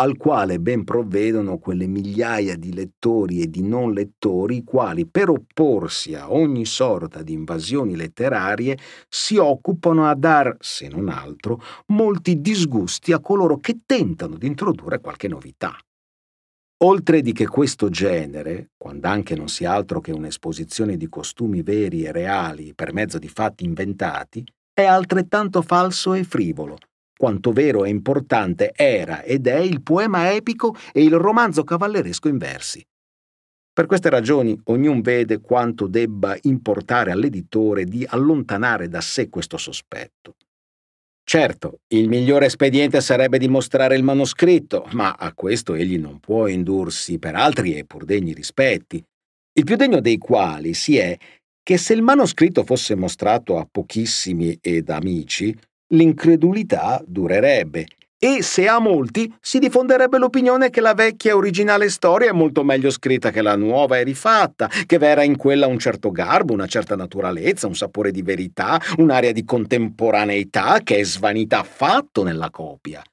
al 0.01 0.17
quale 0.17 0.61
ben 0.61 0.85
provvedono 0.85 1.59
quelle 1.59 1.87
migliaia 1.87 2.57
di 2.57 2.73
lettori 2.73 3.41
e 3.41 3.49
di 3.51 3.63
non 3.63 3.93
lettori 3.93 4.57
i 4.57 4.65
quali, 4.65 5.07
per 5.07 5.29
opporsi 5.29 6.15
a 6.15 6.33
ogni 6.33 6.65
sorta 6.67 7.23
di 7.23 7.33
invasioni 7.33 7.97
letterarie, 7.97 8.79
si 9.09 9.37
occupano 9.37 10.09
a 10.09 10.15
dar, 10.15 10.57
se 10.61 10.89
non 10.89 11.09
altro, 11.09 11.61
molti 11.87 12.41
disgusti 12.41 13.13
a 13.13 13.19
coloro 13.19 13.59
che 13.59 13.81
tentano 13.85 14.37
di 14.37 14.47
introdurre 14.47 15.01
qualche 15.01 15.27
novità. 15.27 15.77
Oltre 16.85 17.21
di 17.21 17.33
che 17.33 17.49
questo 17.49 17.89
genere, 17.89 18.71
quando 18.77 19.09
anche 19.09 19.35
non 19.35 19.49
sia 19.49 19.73
altro 19.73 20.01
che 20.01 20.13
un'esposizione 20.13 20.97
di 20.97 21.09
costumi 21.09 21.63
veri 21.63 22.05
e 22.05 22.13
reali 22.13 22.73
per 22.73 22.93
mezzo 22.93 23.19
di 23.19 23.29
fatti 23.29 23.65
inventati, 23.65 24.45
è 24.73 24.85
altrettanto 24.85 25.61
falso 25.61 26.15
e 26.15 26.23
frivolo, 26.23 26.77
quanto 27.19 27.51
vero 27.53 27.85
e 27.85 27.89
importante 27.89 28.73
era 28.75 29.23
ed 29.23 29.49
è 29.49 29.59
il 29.59 29.83
poema 29.83 30.33
epico 30.33 30.77
e 30.93 31.03
il 31.03 31.15
romanzo 31.17 31.65
cavalleresco 31.65 32.29
in 32.29 32.39
versi. 32.39 32.83
Per 33.73 33.87
queste 33.87 34.09
ragioni 34.09 34.59
ognuno 34.65 35.01
vede 35.03 35.41
quanto 35.41 35.89
debba 35.89 36.37
importare 36.43 37.11
all'editore 37.11 37.85
di 37.85 38.07
allontanare 38.09 38.89
da 38.89 39.01
sé 39.01 39.29
questo 39.29 39.57
sospetto. 39.57 40.37
Certo, 41.29 41.81
il 41.89 42.09
migliore 42.09 42.47
espediente 42.47 43.01
sarebbe 43.01 43.39
dimostrare 43.39 43.97
il 43.97 44.03
manoscritto, 44.03 44.89
ma 44.93 45.15
a 45.19 45.35
questo 45.35 45.75
egli 45.75 45.99
non 45.99 46.21
può 46.21 46.47
indursi 46.47 47.19
per 47.19 47.35
altri 47.35 47.77
e 47.77 47.85
pur 47.85 48.05
degni 48.05 48.33
rispetti, 48.33 49.05
il 49.59 49.65
più 49.65 49.77
degno 49.77 50.01
dei 50.01 50.19
quali 50.19 50.73
si 50.73 50.97
è 50.97 51.17
che 51.63 51.77
se 51.77 51.93
il 51.93 52.01
manoscritto 52.01 52.65
fosse 52.65 52.95
mostrato 52.95 53.59
a 53.59 53.69
pochissimi 53.71 54.57
ed 54.61 54.89
amici, 54.89 55.55
l'incredulità 55.89 57.03
durerebbe 57.07 57.87
e 58.21 58.43
se 58.43 58.67
a 58.67 58.81
molti 58.81 59.33
si 59.41 59.61
diffonderebbe 59.61 60.19
l'opinione 60.19 60.71
che 60.71 60.81
la 60.81 60.93
vecchia 60.93 61.37
originale 61.37 61.89
storia 61.89 62.31
è 62.31 62.33
molto 62.33 62.65
meglio 62.65 62.91
scritta 62.91 63.31
che 63.31 63.43
la 63.43 63.55
nuova 63.55 63.97
e 63.97 64.03
rifatta, 64.03 64.69
che 64.87 64.99
vera 64.99 65.23
in 65.23 65.37
quella 65.37 65.69
un 65.69 65.79
certo 65.79 66.11
garbo, 66.11 66.53
una 66.53 66.67
certa 66.67 66.97
naturalezza, 66.97 67.69
un 67.69 67.77
sapore 67.77 68.11
di 68.11 68.23
verità, 68.23 68.81
un'aria 68.97 69.33
di 69.33 69.45
contemporaneità 69.45 70.81
che 70.83 70.97
è 70.97 71.05
svanita 71.05 71.61
affatto 71.61 72.25
nella 72.25 72.51
copia. 72.51 73.05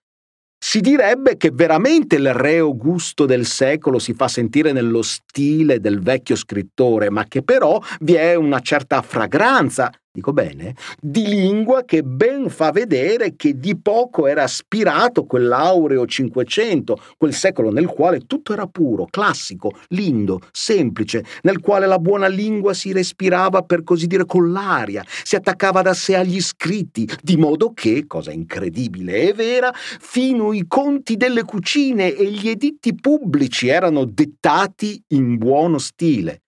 Si 0.58 0.82
direbbe 0.82 1.38
che 1.38 1.52
veramente 1.54 2.16
il 2.16 2.34
reo 2.34 2.76
gusto 2.76 3.28
del 3.28 3.46
secolo 3.46 4.00
si 4.00 4.16
fa 4.16 4.28
sentire 4.28 4.72
nello 4.72 5.04
stile 5.04 5.80
del 5.80 6.02
vecchio 6.02 6.36
scrittore, 6.36 7.12
ma 7.12 7.26
che 7.26 7.44
però 7.44 7.80
vi 8.00 8.14
è 8.16 8.34
una 8.34 8.60
certa 8.62 9.04
fragranza, 9.04 9.92
dico 10.16 10.32
bene, 10.32 10.76
di 10.98 11.28
lingua 11.28 11.84
che 11.84 12.02
ben 12.02 12.50
fa 12.50 12.72
vedere 12.72 13.36
che 13.36 13.60
di 13.60 13.78
poco 13.78 14.28
era 14.28 14.44
aspirato 14.44 15.26
quell'aureo 15.26 16.06
Cinquecento, 16.06 16.98
quel 17.18 17.34
secolo 17.34 17.70
nel 17.70 17.88
quale 17.88 18.22
tutto 18.22 18.54
era 18.54 18.66
puro, 18.66 19.08
classico, 19.10 19.74
lindo, 19.90 20.40
semplice, 20.54 21.26
nel 21.42 21.60
quale 21.60 21.86
la 21.86 22.00
buona 22.00 22.28
lingua 22.28 22.74
si 22.74 22.94
respirava 22.94 23.62
per 23.64 23.84
così 23.84 24.08
dire 24.08 24.26
con 24.26 24.54
l'aria, 24.54 25.04
si 25.24 25.36
attaccava 25.36 25.82
da 25.82 25.94
sé 25.94 26.16
agli 26.16 26.40
scritti, 26.40 27.08
di 27.22 27.36
modo 27.36 27.74
che, 27.74 28.06
cosa 28.08 28.32
incredibile 28.32 29.28
e 29.28 29.34
vera, 29.34 29.74
fino 29.74 30.54
i 30.54 30.64
conti 30.66 31.18
delle 31.18 31.44
cucine 31.44 32.16
e 32.16 32.32
gli 32.32 32.48
editti 32.48 32.96
pubblici 32.96 33.68
erano 33.68 34.06
dettati 34.06 35.04
in 35.10 35.38
buono 35.38 35.78
stile 35.78 36.40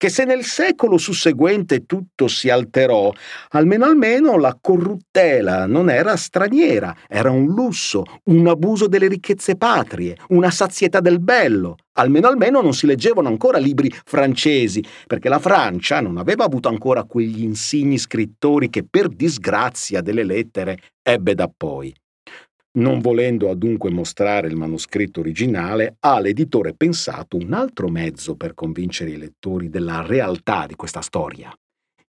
che 0.00 0.08
se 0.08 0.24
nel 0.24 0.44
secolo 0.44 0.96
susseguente 0.96 1.84
tutto 1.84 2.26
si 2.26 2.48
alterò, 2.48 3.12
almeno 3.50 3.84
almeno 3.84 4.38
la 4.38 4.56
corruttela 4.58 5.66
non 5.66 5.90
era 5.90 6.16
straniera, 6.16 6.96
era 7.06 7.30
un 7.30 7.44
lusso, 7.44 8.04
un 8.24 8.46
abuso 8.46 8.86
delle 8.86 9.08
ricchezze 9.08 9.56
patrie, 9.56 10.16
una 10.28 10.50
sazietà 10.50 11.00
del 11.00 11.20
bello. 11.20 11.76
Almeno 11.98 12.28
almeno 12.28 12.62
non 12.62 12.72
si 12.72 12.86
leggevano 12.86 13.28
ancora 13.28 13.58
libri 13.58 13.92
francesi, 14.06 14.82
perché 15.06 15.28
la 15.28 15.38
Francia 15.38 16.00
non 16.00 16.16
aveva 16.16 16.44
avuto 16.44 16.70
ancora 16.70 17.04
quegli 17.04 17.42
insigni 17.42 17.98
scrittori 17.98 18.70
che 18.70 18.86
per 18.88 19.08
disgrazia 19.08 20.00
delle 20.00 20.24
lettere 20.24 20.78
ebbe 21.02 21.34
da 21.34 21.50
poi. 21.54 21.94
Non 22.72 23.00
volendo 23.00 23.50
adunque 23.50 23.90
mostrare 23.90 24.46
il 24.46 24.54
manoscritto 24.54 25.18
originale, 25.18 25.96
ha 25.98 26.20
l'editore 26.20 26.72
pensato 26.72 27.36
un 27.36 27.52
altro 27.52 27.88
mezzo 27.88 28.36
per 28.36 28.54
convincere 28.54 29.10
i 29.10 29.16
lettori 29.16 29.68
della 29.68 30.06
realtà 30.06 30.66
di 30.66 30.76
questa 30.76 31.00
storia. 31.00 31.52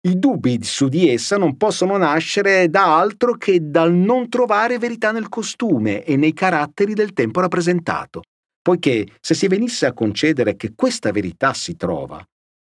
I 0.03 0.19
dubbi 0.19 0.59
su 0.61 0.87
di 0.87 1.09
essa 1.09 1.37
non 1.37 1.57
possono 1.57 1.97
nascere 1.97 2.69
da 2.69 2.99
altro 2.99 3.33
che 3.37 3.59
dal 3.71 3.91
non 3.91 4.29
trovare 4.29 4.77
verità 4.77 5.11
nel 5.11 5.29
costume 5.29 6.03
e 6.03 6.15
nei 6.15 6.33
caratteri 6.33 6.93
del 6.93 7.13
tempo 7.13 7.39
rappresentato, 7.39 8.21
poiché 8.61 9.07
se 9.19 9.33
si 9.33 9.47
venisse 9.47 9.87
a 9.87 9.93
concedere 9.93 10.55
che 10.55 10.73
questa 10.75 11.11
verità 11.11 11.53
si 11.53 11.75
trova, 11.75 12.23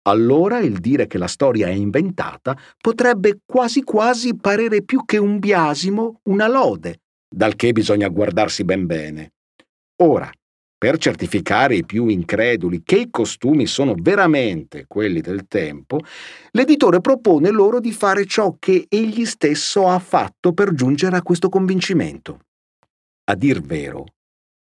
allora 0.04 0.60
il 0.60 0.80
dire 0.80 1.08
che 1.08 1.17
la 1.17 1.27
storia 1.27 1.67
è 1.67 1.71
inventata 1.71 2.58
potrebbe 2.80 3.39
quasi 3.45 3.84
quasi 3.84 4.36
parere 4.36 4.82
più 4.82 5.04
che 5.06 5.17
un 5.17 5.39
biasimo 5.39 6.21
una 6.23 6.47
lode, 6.47 6.99
dal 7.34 7.56
che 7.56 7.72
bisogna 7.72 8.10
guardarsi 8.10 8.65
ben 8.65 8.86
bene. 8.86 9.34
Ora, 10.04 10.30
per 10.78 10.98
certificare 10.98 11.76
i 11.76 11.86
più 11.86 12.08
increduli 12.08 12.82
che 12.84 12.98
i 12.98 13.10
costumi 13.10 13.67
sono 13.67 13.96
veramente 13.98 14.86
quelli 14.88 15.22
del 15.22 15.46
tempo, 15.48 16.00
l'editore 16.52 17.00
propone 17.00 17.52
loro 17.52 17.80
di 17.80 17.91
fare 17.91 18.26
ciò 18.26 18.56
che 18.60 18.88
egli 18.89 19.26
stesso 19.26 19.88
ha 19.88 20.00
fatto 20.00 20.54
per 20.54 20.74
giungere 20.74 21.15
a 21.15 21.22
questo 21.22 21.50
convincimento. 21.50 22.39
A 23.26 23.36
dir 23.36 23.62
vero, 23.62 24.06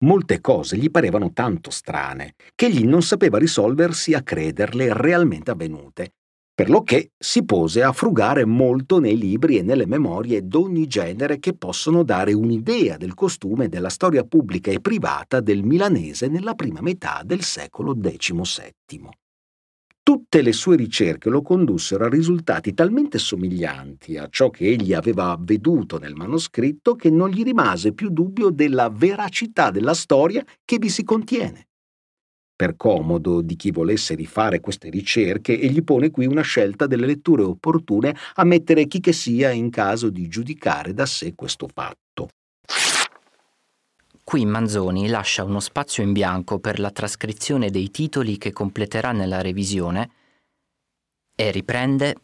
molte 0.05 0.41
cose 0.41 0.75
gli 0.75 0.89
parevano 0.89 1.31
tanto 1.31 1.69
strane 1.69 2.33
che 2.55 2.65
egli 2.65 2.85
non 2.85 3.03
sapeva 3.03 3.37
risolversi 3.37 4.13
a 4.13 4.23
crederle 4.23 4.93
realmente 4.93 5.51
avvenute 5.51 6.13
per 6.57 6.71
lo 6.71 6.81
che 6.81 7.11
si 7.15 7.45
pose 7.45 7.83
a 7.83 7.91
frugare 7.91 8.43
molto 8.43 8.97
nei 8.97 9.15
libri 9.15 9.59
e 9.59 9.61
nelle 9.61 9.85
memorie 9.85 10.47
d'ogni 10.47 10.87
genere 10.87 11.37
che 11.37 11.53
possono 11.53 12.01
dare 12.01 12.33
un'idea 12.33 12.97
del 12.97 13.13
costume 13.13 13.65
e 13.65 13.69
della 13.69 13.89
storia 13.89 14.23
pubblica 14.23 14.71
e 14.71 14.79
privata 14.79 15.39
del 15.39 15.61
milanese 15.61 16.27
nella 16.27 16.55
prima 16.55 16.81
metà 16.81 17.21
del 17.23 17.43
secolo 17.43 17.95
XVII. 17.95 19.07
Tutte 20.01 20.41
le 20.41 20.51
sue 20.51 20.77
ricerche 20.77 21.29
lo 21.29 21.43
condussero 21.43 22.05
a 22.05 22.09
risultati 22.09 22.73
talmente 22.73 23.19
somiglianti 23.19 24.17
a 24.17 24.27
ciò 24.27 24.49
che 24.49 24.65
egli 24.65 24.95
aveva 24.95 25.37
veduto 25.39 25.99
nel 25.99 26.15
manoscritto 26.15 26.95
che 26.95 27.11
non 27.11 27.29
gli 27.29 27.43
rimase 27.43 27.93
più 27.93 28.09
dubbio 28.09 28.49
della 28.49 28.89
veracità 28.89 29.69
della 29.69 29.93
storia 29.93 30.43
che 30.65 30.79
vi 30.79 30.89
si 30.89 31.03
contiene 31.03 31.66
per 32.57 32.75
comodo 32.75 33.41
di 33.41 33.55
chi 33.55 33.69
volesse 33.69 34.15
rifare 34.15 34.59
queste 34.59 34.89
ricerche 34.89 35.57
e 35.57 35.67
gli 35.67 35.83
pone 35.83 36.09
qui 36.09 36.25
una 36.25 36.41
scelta 36.41 36.87
delle 36.87 37.05
letture 37.05 37.43
opportune 37.43 38.17
a 38.33 38.43
mettere 38.43 38.87
chi 38.87 38.99
che 38.99 39.13
sia 39.13 39.51
in 39.51 39.69
caso 39.69 40.09
di 40.09 40.27
giudicare 40.27 40.95
da 40.95 41.05
sé 41.05 41.35
questo 41.35 41.69
fatto. 41.71 42.29
Qui 44.23 44.45
Manzoni 44.45 45.07
lascia 45.07 45.43
uno 45.43 45.59
spazio 45.59 46.03
in 46.03 46.11
bianco 46.11 46.59
per 46.59 46.79
la 46.79 46.91
trascrizione 46.91 47.69
dei 47.69 47.91
titoli 47.91 48.37
che 48.37 48.51
completerà 48.51 49.11
nella 49.11 49.41
revisione 49.41 50.09
e 51.33 51.51
riprende 51.51 52.15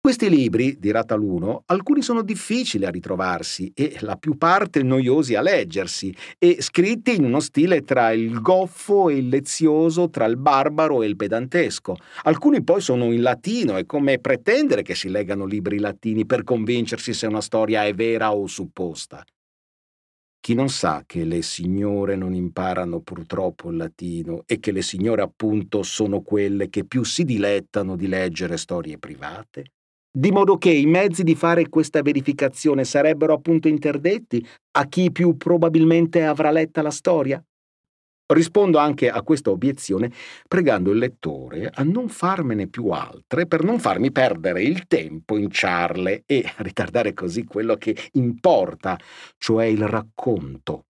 Questi 0.00 0.30
libri, 0.30 0.76
dirà 0.78 1.02
taluno, 1.02 1.64
alcuni 1.66 2.02
sono 2.02 2.22
difficili 2.22 2.84
a 2.86 2.90
ritrovarsi 2.90 3.72
e 3.74 3.96
la 4.00 4.16
più 4.16 4.38
parte 4.38 4.82
noiosi 4.82 5.34
a 5.34 5.42
leggersi 5.42 6.14
e 6.38 6.62
scritti 6.62 7.16
in 7.16 7.24
uno 7.24 7.40
stile 7.40 7.82
tra 7.82 8.12
il 8.12 8.40
goffo 8.40 9.08
e 9.08 9.16
il 9.16 9.28
lezioso, 9.28 10.08
tra 10.08 10.24
il 10.26 10.36
barbaro 10.36 11.02
e 11.02 11.06
il 11.08 11.16
pedantesco. 11.16 11.96
Alcuni 12.22 12.62
poi 12.62 12.80
sono 12.80 13.12
in 13.12 13.22
latino 13.22 13.76
e 13.76 13.86
come 13.86 14.20
pretendere 14.20 14.82
che 14.82 14.94
si 14.94 15.08
leggano 15.10 15.44
libri 15.44 15.78
latini 15.80 16.24
per 16.24 16.44
convincersi 16.44 17.12
se 17.12 17.26
una 17.26 17.40
storia 17.40 17.84
è 17.84 17.92
vera 17.92 18.32
o 18.32 18.46
supposta. 18.46 19.22
Chi 20.40 20.54
non 20.54 20.68
sa 20.70 21.02
che 21.06 21.24
le 21.24 21.42
signore 21.42 22.16
non 22.16 22.32
imparano 22.34 23.00
purtroppo 23.00 23.70
il 23.70 23.76
latino 23.76 24.44
e 24.46 24.60
che 24.60 24.72
le 24.72 24.82
signore 24.82 25.22
appunto 25.22 25.82
sono 25.82 26.22
quelle 26.22 26.70
che 26.70 26.84
più 26.84 27.02
si 27.04 27.24
dilettano 27.24 27.96
di 27.96 28.06
leggere 28.06 28.56
storie 28.56 28.96
private? 28.96 29.72
Di 30.10 30.30
modo 30.30 30.56
che 30.56 30.70
i 30.70 30.86
mezzi 30.86 31.22
di 31.22 31.34
fare 31.34 31.68
questa 31.68 32.02
verificazione 32.02 32.84
sarebbero 32.84 33.34
appunto 33.34 33.68
interdetti 33.68 34.44
a 34.72 34.86
chi 34.86 35.12
più 35.12 35.36
probabilmente 35.36 36.24
avrà 36.24 36.50
letta 36.50 36.82
la 36.82 36.90
storia? 36.90 37.42
Rispondo 38.30 38.76
anche 38.76 39.08
a 39.08 39.22
questa 39.22 39.50
obiezione 39.50 40.12
pregando 40.46 40.90
il 40.90 40.98
lettore 40.98 41.70
a 41.72 41.82
non 41.82 42.08
farmene 42.08 42.68
più 42.68 42.88
altre 42.88 43.46
per 43.46 43.64
non 43.64 43.78
farmi 43.78 44.12
perdere 44.12 44.62
il 44.62 44.86
tempo 44.86 45.38
in 45.38 45.50
ciarle 45.50 46.24
e 46.26 46.44
ritardare 46.58 47.14
così 47.14 47.44
quello 47.44 47.76
che 47.76 47.96
importa, 48.12 48.98
cioè 49.38 49.64
il 49.64 49.86
racconto. 49.88 50.84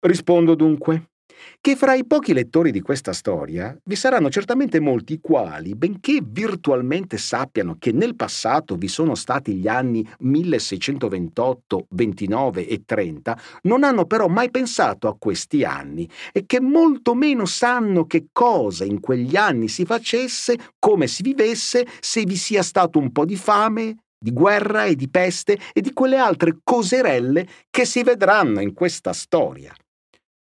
Rispondo 0.00 0.54
dunque 0.54 1.12
che 1.60 1.76
fra 1.76 1.94
i 1.94 2.06
pochi 2.06 2.32
lettori 2.32 2.70
di 2.70 2.80
questa 2.80 3.12
storia 3.12 3.76
vi 3.84 3.96
saranno 3.96 4.30
certamente 4.30 4.80
molti 4.80 5.14
i 5.14 5.20
quali, 5.20 5.74
benché 5.74 6.20
virtualmente 6.22 7.18
sappiano 7.18 7.76
che 7.78 7.92
nel 7.92 8.14
passato 8.14 8.76
vi 8.76 8.88
sono 8.88 9.14
stati 9.14 9.54
gli 9.54 9.68
anni 9.68 10.06
1628, 10.20 11.86
29 11.90 12.66
e 12.66 12.82
30, 12.84 13.38
non 13.62 13.84
hanno 13.84 14.06
però 14.06 14.28
mai 14.28 14.50
pensato 14.50 15.08
a 15.08 15.16
questi 15.18 15.64
anni 15.64 16.08
e 16.32 16.44
che 16.46 16.60
molto 16.60 17.14
meno 17.14 17.44
sanno 17.46 18.06
che 18.06 18.26
cosa 18.32 18.84
in 18.84 19.00
quegli 19.00 19.36
anni 19.36 19.68
si 19.68 19.84
facesse, 19.84 20.56
come 20.78 21.06
si 21.06 21.22
vivesse, 21.22 21.86
se 22.00 22.24
vi 22.24 22.36
sia 22.36 22.62
stato 22.62 22.98
un 22.98 23.12
po' 23.12 23.24
di 23.24 23.36
fame, 23.36 23.96
di 24.18 24.32
guerra 24.32 24.84
e 24.84 24.96
di 24.96 25.08
peste 25.08 25.58
e 25.72 25.80
di 25.80 25.92
quelle 25.92 26.16
altre 26.16 26.58
coserelle 26.62 27.46
che 27.70 27.84
si 27.84 28.02
vedranno 28.02 28.60
in 28.60 28.72
questa 28.72 29.12
storia. 29.12 29.74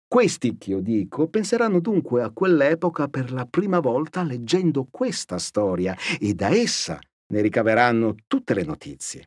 Questi, 0.09 0.57
che 0.57 0.71
io 0.71 0.81
dico, 0.81 1.27
penseranno 1.27 1.81
dunque 1.81 2.23
a 2.23 2.31
quell'epoca 2.31 3.09
per 3.09 3.33
la 3.33 3.45
prima 3.45 3.81
volta 3.81 4.23
leggendo 4.23 4.87
questa 4.89 5.39
storia 5.39 5.97
e 6.21 6.33
da 6.33 6.49
essa 6.49 6.99
ne 7.29 7.41
ricaveranno 7.41 8.15
tutte 8.29 8.55
le 8.55 8.63
notizie. 8.63 9.25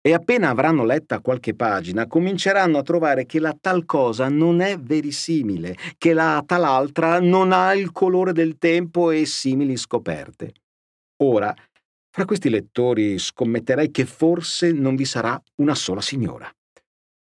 E 0.00 0.14
appena 0.14 0.50
avranno 0.50 0.84
letta 0.84 1.20
qualche 1.20 1.54
pagina, 1.54 2.06
cominceranno 2.06 2.78
a 2.78 2.82
trovare 2.82 3.26
che 3.26 3.40
la 3.40 3.56
tal 3.60 3.84
cosa 3.84 4.28
non 4.28 4.60
è 4.60 4.78
verisimile, 4.78 5.76
che 5.98 6.12
la 6.12 6.42
tal 6.46 6.62
altra 6.62 7.18
non 7.18 7.50
ha 7.50 7.74
il 7.74 7.90
colore 7.90 8.32
del 8.32 8.56
tempo 8.56 9.10
e 9.10 9.26
simili 9.26 9.76
scoperte. 9.76 10.52
Ora, 11.24 11.52
fra 12.08 12.24
questi 12.24 12.48
lettori 12.48 13.18
scommetterei 13.18 13.90
che 13.90 14.06
forse 14.06 14.70
non 14.70 14.94
vi 14.94 15.04
sarà 15.04 15.40
una 15.56 15.74
sola 15.74 16.00
signora. 16.00 16.48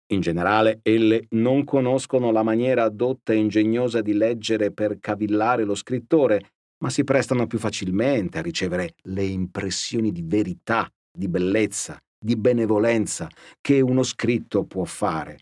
In 0.08 0.20
generale, 0.20 0.78
elle 0.82 1.26
non 1.30 1.64
conoscono 1.64 2.30
la 2.30 2.44
maniera 2.44 2.84
adotta 2.84 3.32
e 3.32 3.36
ingegnosa 3.36 4.00
di 4.00 4.12
leggere 4.12 4.70
per 4.70 4.98
cavillare 5.00 5.64
lo 5.64 5.74
scrittore, 5.74 6.52
ma 6.78 6.90
si 6.90 7.02
prestano 7.02 7.46
più 7.46 7.58
facilmente 7.58 8.38
a 8.38 8.42
ricevere 8.42 8.94
le 9.04 9.24
impressioni 9.24 10.12
di 10.12 10.22
verità, 10.22 10.88
di 11.10 11.28
bellezza, 11.28 11.98
di 12.18 12.36
benevolenza 12.36 13.28
che 13.60 13.80
uno 13.80 14.04
scritto 14.04 14.64
può 14.64 14.84
fare. 14.84 15.40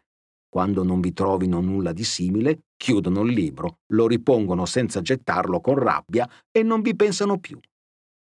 Quando 0.48 0.83
non 0.83 1.00
vi 1.00 1.12
trovino 1.12 1.61
nulla 1.61 1.92
di 1.92 2.05
simile, 2.05 2.61
chiudono 2.77 3.22
il 3.22 3.35
libro, 3.35 3.81
lo 3.92 4.07
ripongono 4.07 4.64
senza 4.66 5.03
gettarlo 5.03 5.61
con 5.61 5.74
rabbia 5.74 6.29
e 6.50 6.62
non 6.62 6.81
vi 6.81 6.94
pensano 6.94 7.38
più. 7.38 7.59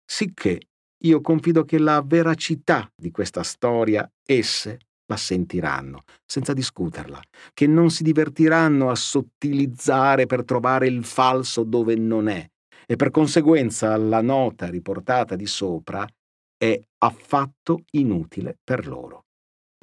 Sicché 0.04 0.60
io 1.04 1.20
confido 1.20 1.64
che 1.64 1.78
la 1.78 2.02
veracità 2.04 2.90
di 2.96 3.10
questa 3.10 3.42
storia 3.42 4.10
esse 4.24 4.78
la 5.06 5.16
sentiranno, 5.16 6.02
senza 6.24 6.52
discuterla, 6.52 7.20
che 7.52 7.66
non 7.66 7.90
si 7.90 8.02
divertiranno 8.02 8.90
a 8.90 8.94
sottilizzare 8.94 10.26
per 10.26 10.44
trovare 10.44 10.86
il 10.86 11.04
falso 11.04 11.64
dove 11.64 11.94
non 11.94 12.28
è, 12.28 12.48
e 12.86 12.96
per 12.96 13.10
conseguenza 13.10 13.96
la 13.96 14.20
nota 14.20 14.68
riportata 14.68 15.36
di 15.36 15.46
sopra 15.46 16.06
è 16.56 16.78
affatto 16.98 17.84
inutile 17.92 18.56
per 18.62 18.86
loro. 18.86 19.24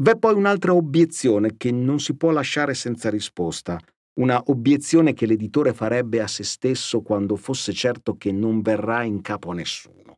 V'è 0.02 0.18
poi 0.18 0.34
un'altra 0.34 0.74
obiezione 0.74 1.58
che 1.58 1.72
non 1.72 2.00
si 2.00 2.16
può 2.16 2.32
lasciare 2.32 2.74
senza 2.74 3.10
risposta, 3.10 3.80
una 4.20 4.42
obiezione 4.48 5.14
che 5.14 5.26
l'editore 5.26 5.74
farebbe 5.74 6.22
a 6.22 6.28
se 6.28 6.44
stesso 6.44 7.02
quando 7.02 7.36
fosse 7.36 7.72
certo 7.72 8.16
che 8.16 8.32
non 8.32 8.62
verrà 8.62 9.04
in 9.04 9.22
capo 9.22 9.52
a 9.52 9.54
nessuno. 9.54 10.11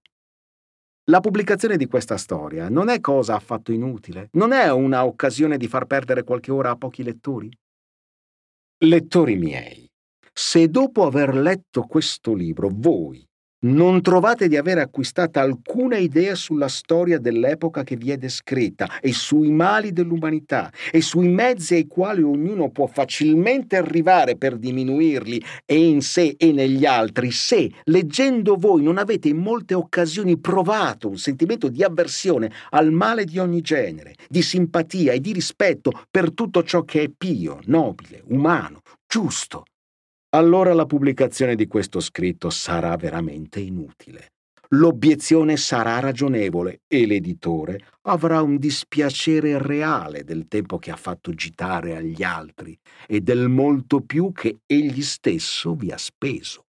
La 1.08 1.20
pubblicazione 1.20 1.76
di 1.76 1.86
questa 1.86 2.16
storia 2.16 2.70
non 2.70 2.88
è 2.88 3.02
cosa 3.02 3.36
affatto 3.36 3.74
inutile, 3.74 4.30
non 4.34 4.54
è 4.54 4.72
una 4.72 5.04
occasione 5.04 5.58
di 5.58 5.68
far 5.68 5.86
perdere 5.86 6.24
qualche 6.24 6.50
ora 6.50 6.70
a 6.70 6.78
pochi 6.78 7.04
lettori? 7.04 7.52
Lettori 8.86 9.36
miei, 9.36 9.86
se 10.32 10.70
dopo 10.70 11.06
aver 11.06 11.36
letto 11.36 11.82
questo 11.82 12.34
libro 12.34 12.70
voi 12.72 13.22
non 13.64 14.02
trovate 14.02 14.48
di 14.48 14.58
aver 14.58 14.80
acquistata 14.80 15.42
alcuna 15.42 15.98
idea 15.98 16.36
sulla 16.36 16.68
storia 16.68 17.18
dell'epoca 17.20 17.84
che 17.84 17.96
vi 17.96 18.12
è 18.12 18.18
descritta 18.18 19.00
e 19.00 19.14
sui 19.14 19.52
mali 19.52 19.94
dell'umanità 19.94 20.72
e 20.92 21.02
sui 21.02 21.28
mezzi 21.28 21.76
ai 21.76 21.88
quali 21.88 22.22
ognuno 22.22 22.70
può 22.70 22.88
facilmente 22.88 23.78
arrivare 23.78 24.36
per 24.36 24.58
diminuirli 24.58 25.42
e 25.66 25.88
in 25.88 26.02
sé 26.02 26.36
e 26.38 26.52
negli 26.52 26.86
altri, 26.86 27.32
se 27.32 27.72
leggendo 27.84 28.56
voi 28.56 28.84
non 28.84 28.98
avete 28.98 29.30
in 29.30 29.38
molte 29.38 29.74
occasioni 29.74 30.38
provato 30.38 31.10
un 31.10 31.18
sentimento 31.18 31.70
di 31.70 31.84
avversione 31.84 32.52
al 32.72 32.92
male 32.92 33.26
di 33.26 33.40
ogni 33.40 33.62
genere, 33.62 34.16
di 34.28 34.42
simpatia 34.42 35.14
e 35.14 35.20
di 35.20 35.32
rispetto 35.32 35.92
per 36.10 36.34
tutto 36.34 36.64
ciò 36.64 36.84
che 36.84 37.04
è 37.04 37.10
pio, 37.10 37.60
nobile, 37.66 38.22
umano, 38.28 38.82
giusto, 39.08 39.66
allora 40.36 40.74
la 40.74 40.86
pubblicazione 40.86 41.56
di 41.56 41.68
questo 41.68 42.00
scritto 42.00 42.50
sarà 42.50 42.96
veramente 42.96 43.60
inutile. 43.60 44.32
L'obiezione 44.70 45.56
sarà 45.56 46.00
ragionevole 46.00 46.82
e 46.88 47.06
l'editore 47.06 47.80
avrà 48.08 48.42
un 48.42 48.58
dispiacere 48.58 49.62
reale 49.62 50.24
del 50.24 50.48
tempo 50.48 50.80
che 50.80 50.90
ha 50.90 50.96
fatto 50.96 51.32
gitare 51.34 51.96
agli 51.96 52.24
altri 52.24 52.76
e 53.06 53.22
del 53.22 53.50
molto 53.50 54.02
più 54.02 54.32
che 54.32 54.62
egli 54.66 55.04
stesso 55.04 55.76
vi 55.76 55.92
ha 55.92 55.98
speso. 55.98 56.63